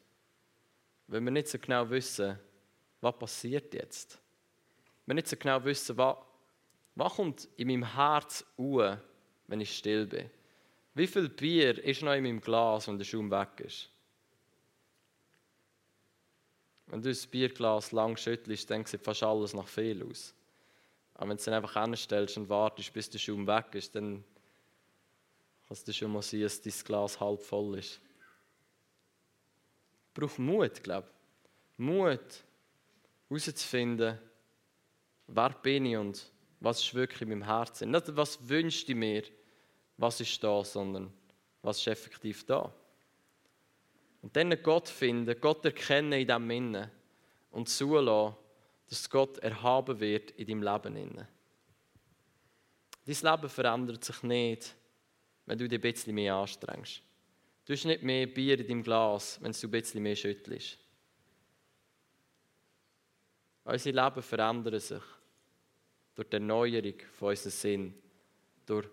Wenn 1.08 1.24
wir 1.24 1.32
nicht 1.32 1.50
so 1.50 1.60
genau 1.60 1.88
wissen, 1.90 2.40
was 3.00 3.20
passiert 3.20 3.74
jetzt. 3.74 4.20
Wenn 5.06 5.16
wir 5.16 5.22
nicht 5.22 5.28
so 5.28 5.38
genau 5.38 5.64
wissen, 5.64 5.96
was, 5.98 6.18
was 6.96 7.14
kommt 7.14 7.48
in 7.58 7.68
meinem 7.68 7.94
Herz 7.94 8.44
uhr, 8.58 9.00
wenn 9.46 9.62
ich 9.62 9.78
still 9.78 10.08
bin. 10.08 10.30
Wie 10.98 11.08
viel 11.08 11.30
Bier 11.30 11.84
ist 11.84 12.02
noch 12.02 12.14
in 12.14 12.24
meinem 12.24 12.42
Glas, 12.42 12.88
wenn 12.88 12.98
der 12.98 13.06
Schaum 13.06 13.30
weg 13.32 13.60
ist? 13.60 13.90
Wenn 16.88 17.02
du 17.02 17.10
das 17.10 17.28
Bierglas 17.28 17.92
lang 17.92 18.18
schüttelst, 18.18 18.70
dann 18.70 18.86
sieht 18.86 19.04
fast 19.04 19.24
alles 19.24 19.54
nach 19.54 19.68
viel 19.68 20.04
aus. 20.04 20.34
Aber 21.14 21.30
wenn 21.30 21.38
du 21.38 21.42
es 21.42 21.48
einfach 21.48 21.82
hinstellst 21.82 22.38
und 22.38 22.50
wartest, 22.50 22.94
bis 22.94 23.10
der 23.10 23.20
Schaum 23.20 23.46
weg 23.46 23.76
ist, 23.76 23.96
dann 23.96 24.24
Kannst 25.68 25.88
du 25.88 25.94
schon 25.94 26.14
mal 26.14 26.22
sehen, 26.22 26.44
dass 26.44 26.62
dein 26.62 26.74
Glas 26.86 27.20
halb 27.20 27.42
voll 27.42 27.78
ist. 27.78 28.00
Ich 30.20 30.38
Mut, 30.38 30.84
glaube 30.84 31.08
ich. 31.08 31.14
Mut, 31.78 32.44
herauszufinden, 33.30 34.18
wer 35.28 35.50
bin 35.50 35.86
ich 35.86 35.98
und 35.98 36.32
was 36.60 36.82
ist 36.82 36.94
wirklich 36.94 37.22
in 37.22 37.30
meinem 37.30 37.44
Herzen. 37.44 37.92
Nicht, 37.92 38.16
was 38.16 38.48
wünschte 38.48 38.94
ich 38.94 38.98
mir, 38.98 39.24
was 39.98 40.22
ist 40.22 40.44
da, 40.44 40.64
sondern 40.64 41.12
was 41.62 41.80
ist 41.80 41.88
effektiv 41.88 42.46
da. 42.46 42.72
Und 44.22 44.36
dann 44.36 44.62
Gott 44.62 44.88
finden, 44.90 45.40
Gott 45.40 45.66
erkennen 45.66 46.14
in 46.14 46.28
diesem 46.28 46.50
Innen 46.50 46.92
und 47.52 47.70
zulassen, 47.70 48.36
dass 48.90 49.10
Gott 49.10 49.38
erhaben 49.40 50.00
wird 50.00 50.32
in 50.32 50.48
deinem 50.48 50.64
Leben. 50.64 51.28
Dein 53.06 53.32
Leben 53.32 53.50
verändert 53.50 54.04
sich 54.04 54.24
nicht, 54.24 54.76
wenn 55.46 55.58
du 55.58 55.68
dich 55.68 55.78
ein 55.78 55.82
bisschen 55.82 56.16
mehr 56.16 56.36
anstrengst. 56.36 57.02
Du 57.66 57.74
hast 57.74 57.86
nicht 57.86 58.04
mehr 58.04 58.28
Bier 58.28 58.60
in 58.60 58.68
deinem 58.68 58.84
Glas, 58.84 59.40
wenn 59.42 59.52
du 59.52 59.68
ein 59.68 59.72
bisschen 59.72 60.04
mehr 60.04 60.16
schüttelst. 60.16 60.78
Unsere 63.64 64.04
Leben 64.04 64.22
verändern 64.22 64.80
sich 64.80 65.04
durch 66.16 66.30
die 66.30 66.36
Erneuerung 66.36 66.96
von 67.14 67.30
unserem 67.30 67.52
Sinn, 67.52 67.94
durch 68.66 68.88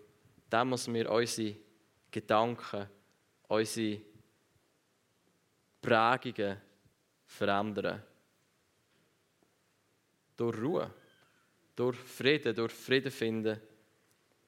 dem, 0.55 0.71
was 0.71 0.93
wir 0.93 1.11
unsere 1.11 1.57
Gedanken, 2.11 2.89
unsere 3.49 4.01
Prägungen 5.81 6.57
verändern. 7.27 8.03
Durch 10.37 10.57
Ruhe, 10.59 10.91
durch 11.77 11.97
Frieden, 11.97 12.55
durch 12.55 12.73
Frieden 12.73 13.11
finden 13.11 13.61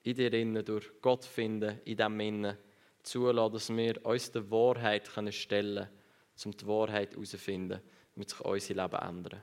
in 0.06 0.14
dir 0.14 0.32
innen, 0.32 0.64
durch 0.64 1.00
Gott 1.02 1.24
finden, 1.24 1.80
in 1.84 1.96
dem 1.96 2.20
Innen, 2.20 2.56
zulassen, 3.02 3.52
dass 3.52 3.68
wir 3.70 4.06
uns 4.06 4.30
der 4.30 4.48
Wahrheit 4.50 5.12
können 5.12 5.32
stellen 5.32 5.84
können, 5.84 6.44
um 6.44 6.56
die 6.56 6.66
Wahrheit 6.66 7.12
herauszufinden, 7.12 7.80
damit 8.14 8.30
sich 8.30 8.40
unser 8.40 8.74
Leben 8.74 9.02
ändern. 9.02 9.42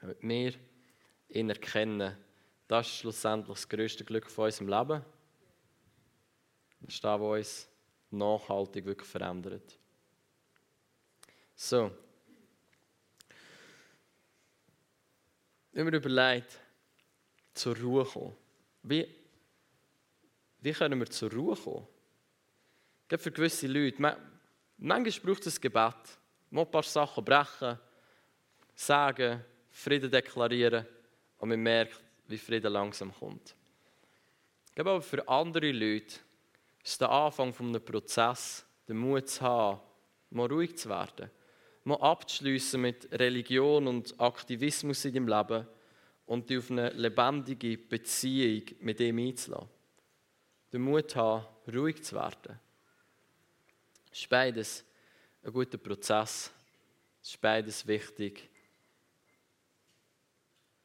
Damit 0.00 0.22
wir 0.22 0.52
ihn 1.28 1.48
erkennen, 1.48 2.16
das 2.66 2.86
ist 2.86 2.96
schlussendlich 2.98 3.56
das 3.56 3.68
größte 3.68 4.04
Glück 4.04 4.30
von 4.30 4.44
unserem 4.44 4.68
Leben. 4.68 5.02
Was 6.80 7.04
uns 7.04 7.68
nachhaltig 8.10 8.84
wirklich 8.84 9.08
verändert. 9.08 9.78
So. 11.54 11.90
Wenn 15.72 15.86
wir 15.86 15.98
überlegt, 15.98 16.58
zur 17.54 17.76
Ruhe 17.76 18.04
kommen. 18.04 18.36
Wie 18.82 19.18
wie 20.60 20.72
können 20.72 20.98
wir 20.98 21.06
zur 21.06 21.32
Ruhe 21.32 21.56
kommen? 21.56 21.86
Gerade 23.08 23.22
für 23.22 23.30
gewisse 23.30 23.66
Leute. 23.66 24.02
Manchmal 24.76 25.24
braucht 25.24 25.46
es 25.46 25.56
ein 25.56 25.60
Gebet. 25.60 26.18
Mal 26.50 26.62
ein 26.62 26.70
paar 26.70 26.82
Sachen 26.82 27.24
brechen, 27.24 27.78
sagen, 28.74 29.44
Frieden 29.70 30.10
deklarieren 30.10 30.86
und 31.38 31.48
man 31.50 31.60
merkt, 31.60 32.00
wie 32.26 32.38
Frieden 32.38 32.72
langsam 32.72 33.12
kommt. 33.14 33.54
Ich 34.68 34.74
glaube 34.74 34.90
aber 34.90 35.02
für 35.02 35.28
andere 35.28 35.70
Leute 35.72 36.16
ist 36.82 37.00
der 37.00 37.10
Anfang 37.10 37.54
eines 37.58 37.84
Prozesses, 37.84 38.66
den 38.88 38.96
Mut 38.96 39.28
zu 39.28 39.42
haben, 39.42 39.80
mal 40.30 40.46
ruhig 40.46 40.76
zu 40.76 40.88
werden, 40.88 41.30
mal 41.84 42.00
abzuschließen 42.00 42.80
mit 42.80 43.08
Religion 43.12 43.86
und 43.86 44.18
Aktivismus 44.20 45.04
in 45.04 45.14
deinem 45.14 45.28
Leben 45.28 45.66
und 46.26 46.48
dich 46.48 46.58
auf 46.58 46.70
eine 46.70 46.90
lebendige 46.90 47.78
Beziehung 47.78 48.64
mit 48.80 49.00
ihm 49.00 49.18
einzulassen 49.18 49.78
den 50.72 50.82
Mut 50.82 51.16
haben, 51.16 51.46
ruhig 51.72 52.02
zu 52.02 52.16
werden. 52.16 52.58
Es 54.12 54.20
ist 54.20 54.28
beides 54.28 54.84
ein 55.42 55.52
guter 55.52 55.78
Prozess. 55.78 56.52
Es 57.22 57.30
ist 57.30 57.40
beides 57.40 57.86
wichtig. 57.86 58.48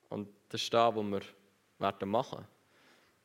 Und 0.10 0.30
das 0.50 0.62
ist 0.62 0.74
das, 0.74 0.96
was 0.96 1.06
wir 1.06 1.22
werden 1.80 2.10
machen 2.10 2.48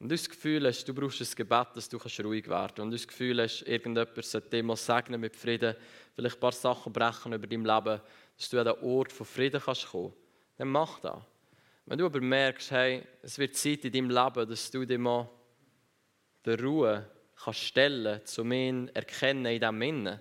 Und 0.01 0.11
du 0.11 0.15
das 0.15 0.29
Gefühl 0.29 0.67
hast, 0.67 0.85
du 0.85 0.95
brauchst 0.95 1.21
ein 1.21 1.29
Gebet, 1.35 1.69
dass 1.75 1.89
du 1.89 1.97
ruhig 1.97 2.49
werden 2.49 2.69
kannst. 2.69 2.79
Und 2.79 2.91
du 2.91 2.97
das 2.97 3.09
Gefühl 3.09 3.43
hast, 3.43 3.63
irgendjemand 3.63 4.25
sollte 4.25 4.51
dir 4.51 4.63
mal 4.63 4.77
segnen 4.77 5.21
mit 5.21 5.35
Frieden, 5.35 5.75
vielleicht 6.15 6.37
ein 6.37 6.41
paar 6.41 6.53
Sachen 6.53 6.93
brechen 6.93 7.33
über 7.33 7.47
dein 7.47 7.65
Leben, 7.65 8.01
dass 8.37 8.49
du 8.49 8.59
an 8.59 8.67
den 8.67 8.79
Ort 8.85 9.13
von 9.13 9.27
Frieden 9.27 9.61
kannst 9.61 9.89
kommen 9.89 10.13
dann 10.59 10.69
mach 10.69 11.01
das. 11.01 11.23
Wenn 11.87 11.99
du 11.99 12.07
aber 12.07 12.21
merkst, 12.21 12.73
hey, 12.73 13.03
es 13.23 13.39
wird 13.39 13.57
Zeit 13.57 13.85
in 13.85 13.93
deinem 13.93 14.11
Leben, 14.11 14.49
dass 14.49 14.71
du 14.71 14.85
dir 14.85 14.99
mal 14.99 15.31
der 16.45 16.61
Ruhe 16.61 17.09
kannst 17.43 17.61
stellen 17.61 18.21
zu 18.25 18.45
mir 18.45 18.91
erkennen 18.93 19.47
in 19.47 19.61
diesem 19.61 19.83
Innen, 19.83 20.21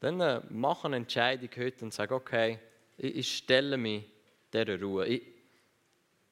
dann 0.00 0.20
äh, 0.20 0.40
mach 0.50 0.84
eine 0.84 0.96
Entscheidung 0.96 1.48
heute 1.56 1.84
und 1.84 1.92
sag, 1.92 2.12
okay, 2.12 2.58
ich, 2.96 3.16
ich 3.16 3.36
stelle 3.38 3.76
mich 3.76 4.04
dieser 4.52 4.80
Ruhe. 4.80 5.06
Ich, 5.06 5.22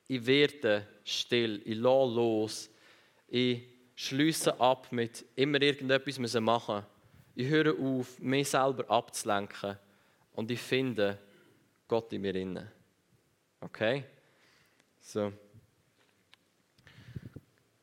ich 0.08 0.24
werde 0.24 0.86
still, 1.04 1.62
ich 1.64 1.76
lasse 1.76 2.14
los, 2.14 2.70
ich 3.28 3.62
schließe 3.94 4.60
ab 4.60 4.92
mit 4.92 5.24
immer 5.34 5.60
irgendetwas 5.60 6.18
müssen 6.18 6.44
machen. 6.44 6.84
Ich 7.34 7.48
höre 7.48 7.78
auf, 7.78 8.18
mich 8.20 8.48
selber 8.48 8.88
abzulenken 8.90 9.76
und 10.32 10.50
ich 10.50 10.60
finde 10.60 11.18
Gott 11.88 12.12
in 12.12 12.22
mir 12.22 12.34
inne. 12.34 12.72
Okay? 13.60 14.04
So. 15.00 15.32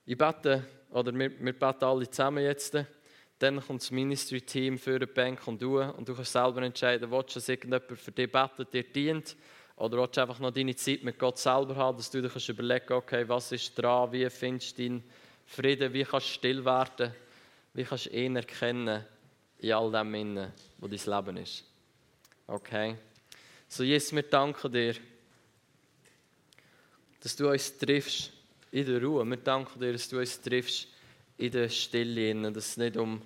Ich 0.06 0.18
bete, 0.18 0.66
oder 0.92 1.14
wir, 1.14 1.40
wir 1.40 1.54
beten 1.54 1.84
alle 1.84 2.10
zusammen 2.10 2.44
jetzt. 2.44 2.78
Dann 3.40 3.60
kommt 3.60 3.82
das 3.82 3.92
Ministry-Team 3.92 4.78
für 4.78 5.00
die 5.00 5.06
Bank 5.06 5.48
und 5.48 5.62
du. 5.62 5.82
Und 5.82 6.08
du 6.08 6.16
kannst 6.16 6.32
selber 6.32 6.62
entscheiden, 6.62 7.10
willst 7.12 7.36
du, 7.36 7.40
dass 7.40 7.50
irgendjemand 7.50 8.00
für 8.00 8.12
dich 8.12 8.32
betet, 8.32 8.74
dir 8.74 8.84
dient? 8.84 9.36
Oder 9.84 9.98
willst 9.98 10.16
du 10.16 10.22
einfach 10.22 10.40
noch 10.40 10.52
deine 10.52 10.78
Zeit 10.78 11.04
mit 11.04 11.20
Gott 11.20 11.38
selber 11.38 11.76
haben, 11.76 11.98
dass 11.98 12.10
du 12.10 12.22
dir 12.22 12.30
kannst 12.30 12.48
überlegen 12.48 12.94
okay, 12.94 13.28
was 13.28 13.52
ist 13.52 13.78
dran, 13.78 14.14
wie 14.14 14.30
findest 14.30 14.78
du 14.78 14.84
deinen 14.84 15.04
Frieden, 15.46 15.92
wie 15.92 16.06
kannst 16.06 16.28
du 16.28 16.32
still 16.36 16.64
werden, 16.64 17.14
wie 17.74 17.84
kannst 17.84 18.06
du 18.06 18.12
ihn 18.12 18.38
erkennen 18.38 19.04
in 19.60 19.74
all 19.74 19.92
dem 19.92 20.16
Innen, 20.16 20.54
wo 20.78 20.88
dein 20.88 21.02
Leben 21.06 21.36
ist. 21.36 21.66
Okay? 22.48 22.96
So, 23.68 23.84
Jesus, 23.84 24.16
wir 24.16 24.24
danken 24.24 24.72
dir, 24.72 24.96
dass 27.20 27.36
du 27.36 27.50
uns 27.50 27.78
triffst 27.78 28.32
in 28.72 28.86
der 28.86 29.04
Ruhe. 29.04 29.26
Wir 29.26 29.36
danken 29.36 29.82
dir, 29.82 29.92
dass 29.92 30.08
du 30.08 30.18
uns 30.18 30.40
triffst 30.40 30.88
in 31.38 31.52
der 31.52 31.68
Stille, 31.68 32.54
dass 32.54 32.68
es, 32.68 32.78
nicht 32.78 32.96
um, 32.96 33.22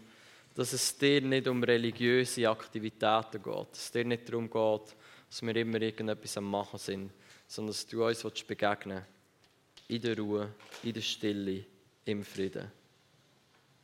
dass 0.56 0.74
es 0.74 0.98
dir 0.98 1.22
nicht 1.22 1.48
um 1.48 1.63
religiöse 1.63 2.50
Aktivitäten 2.50 3.43
geht, 3.43 3.72
dass 3.72 3.80
es 3.80 3.91
dir 3.91 4.06
nicht 4.06 4.28
darum 4.28 4.50
geht, 4.50 4.96
dass 5.30 5.42
wir 5.42 5.56
immer 5.56 5.82
irgendetwas 5.82 6.38
am 6.38 6.50
Machen 6.50 6.80
sind, 6.80 7.12
sondern 7.48 7.74
dass 7.74 7.86
du 7.86 8.06
uns 8.06 8.24
begegnen 8.44 8.98
willst. 8.98 9.90
In 9.90 10.02
der 10.02 10.18
Ruhe, 10.18 10.54
in 10.84 10.94
der 10.94 11.02
Stille, 11.02 11.66
im 12.06 12.24
Frieden. 12.24 12.72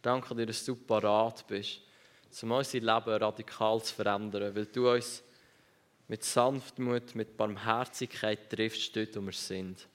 Danke 0.02 0.36
dir, 0.36 0.46
dass 0.46 0.66
du 0.66 0.76
parat 0.76 1.48
bist, 1.48 1.82
um 2.42 2.52
unser 2.52 2.80
Leben 2.80 3.24
radikal 3.24 3.82
zu 3.82 3.94
verändern, 3.94 4.54
weil 4.56 4.66
du 4.66 4.92
uns 4.92 5.24
mit 6.08 6.24
Sanftmut, 6.24 7.16
mit 7.16 7.38
Barmherzigkeit 7.38 8.50
triffst, 8.50 8.96
dort, 8.96 9.16
wo 9.16 9.22
wir 9.22 9.32
sind. 9.32 9.88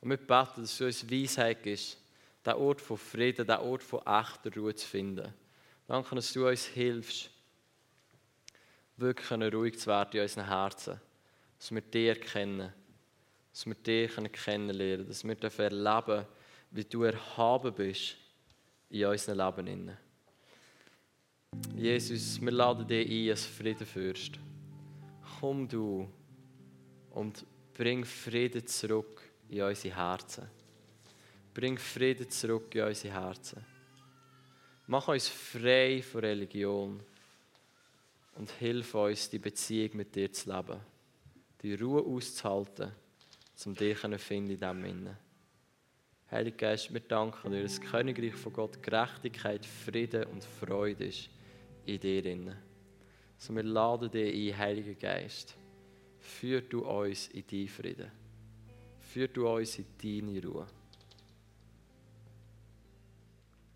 Und 0.00 0.10
wir 0.10 0.16
beten, 0.16 0.62
dass 0.62 0.78
du 0.78 0.86
uns 0.86 1.10
Weisheit 1.10 1.62
gibst, 1.62 1.98
den 2.44 2.54
Ort 2.54 2.80
von 2.80 2.98
Frieden, 2.98 3.46
den 3.46 3.58
Ort 3.58 3.82
von 3.82 4.00
echter 4.00 4.54
Ruhe 4.56 4.74
zu 4.74 4.86
finden. 4.86 5.32
Danke, 5.86 6.14
dass 6.14 6.32
du 6.32 6.46
uns 6.46 6.66
hilfst, 6.66 7.30
wirklich 8.96 9.54
ruhig 9.54 9.78
zu 9.78 9.86
werden 9.86 10.10
in 10.12 10.22
unseren 10.22 10.46
Herzen. 10.46 11.00
Dass 11.58 11.70
wir 11.70 11.80
dich 11.80 12.08
erkennen. 12.08 12.72
Dass 13.52 13.66
wir 13.66 13.74
dich 13.74 14.10
kennenlernen 14.32 15.06
Dass 15.06 15.24
wir 15.24 15.36
erleben 15.58 16.26
wie 16.72 16.84
du 16.84 17.02
erhaben 17.02 17.74
bist 17.74 18.16
in 18.88 19.04
unserem 19.04 19.66
Leben. 19.66 19.96
Jesus, 21.76 22.40
wir 22.40 22.50
laden 22.50 22.86
dich 22.86 23.10
ein 23.10 23.30
als 23.30 23.44
Friedenfürst. 23.44 24.38
Komm 25.38 25.68
du 25.68 26.08
und 27.10 27.44
bring 27.74 28.04
Frieden 28.04 28.66
zurück 28.66 29.22
in 29.50 29.62
unsere 29.62 29.94
Herzen. 29.94 30.48
Bring 31.52 31.76
Frieden 31.76 32.30
zurück 32.30 32.74
in 32.74 32.84
unsere 32.84 33.12
Herzen. 33.12 33.64
Mach 34.86 35.08
uns 35.08 35.28
frei 35.28 36.02
von 36.02 36.22
Religion 36.22 37.00
und 38.36 38.50
hilf 38.52 38.94
uns, 38.94 39.28
die 39.30 39.38
Beziehung 39.38 39.96
mit 39.96 40.14
dir 40.14 40.32
zu 40.32 40.50
leben, 40.50 40.80
die 41.62 41.74
Ruhe 41.74 42.02
auszuhalten, 42.02 42.92
um 43.64 43.74
dich 43.74 44.00
zu 44.00 44.18
finden 44.18 44.50
in 44.50 44.58
diesem 44.58 44.84
Innen. 44.84 45.16
Heiliger 46.30 46.56
Geist, 46.56 46.92
wir 46.92 47.00
danken 47.00 47.50
dir, 47.50 47.62
dass 47.62 47.78
das 47.78 47.90
Königreich 47.90 48.34
von 48.34 48.52
Gott 48.52 48.82
Gerechtigkeit, 48.82 49.66
Frieden 49.66 50.24
und 50.24 50.42
Freude 50.42 51.04
ist 51.04 51.28
in 51.84 52.00
dir. 52.00 52.24
Innen. 52.24 52.56
So 53.36 53.54
wir 53.54 53.62
laden 53.62 54.10
dich 54.10 54.52
ein, 54.52 54.58
Heiliger 54.58 54.94
Geist. 54.94 55.54
Führ 56.20 56.62
du 56.62 56.86
uns 56.86 57.28
in 57.28 57.46
deinen 57.46 57.68
Frieden. 57.68 58.10
Führ 59.00 59.28
du 59.28 59.46
uns 59.46 59.78
in 59.78 59.84
deine 60.02 60.42
Ruhe. 60.42 60.66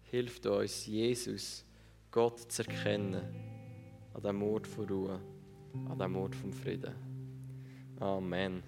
Hilf 0.04 0.44
uns, 0.46 0.86
Jesus, 0.86 1.64
Gott 2.10 2.50
zu 2.50 2.62
erkennen 2.62 3.55
at 4.16 4.22
de 4.24 4.32
må 4.32 4.58
få 4.64 4.86
roe, 4.90 5.18
at 5.90 5.98
de 6.00 6.08
må 6.08 6.28
få 6.32 6.52
fryde. 6.52 6.92
Amen. 8.00 8.62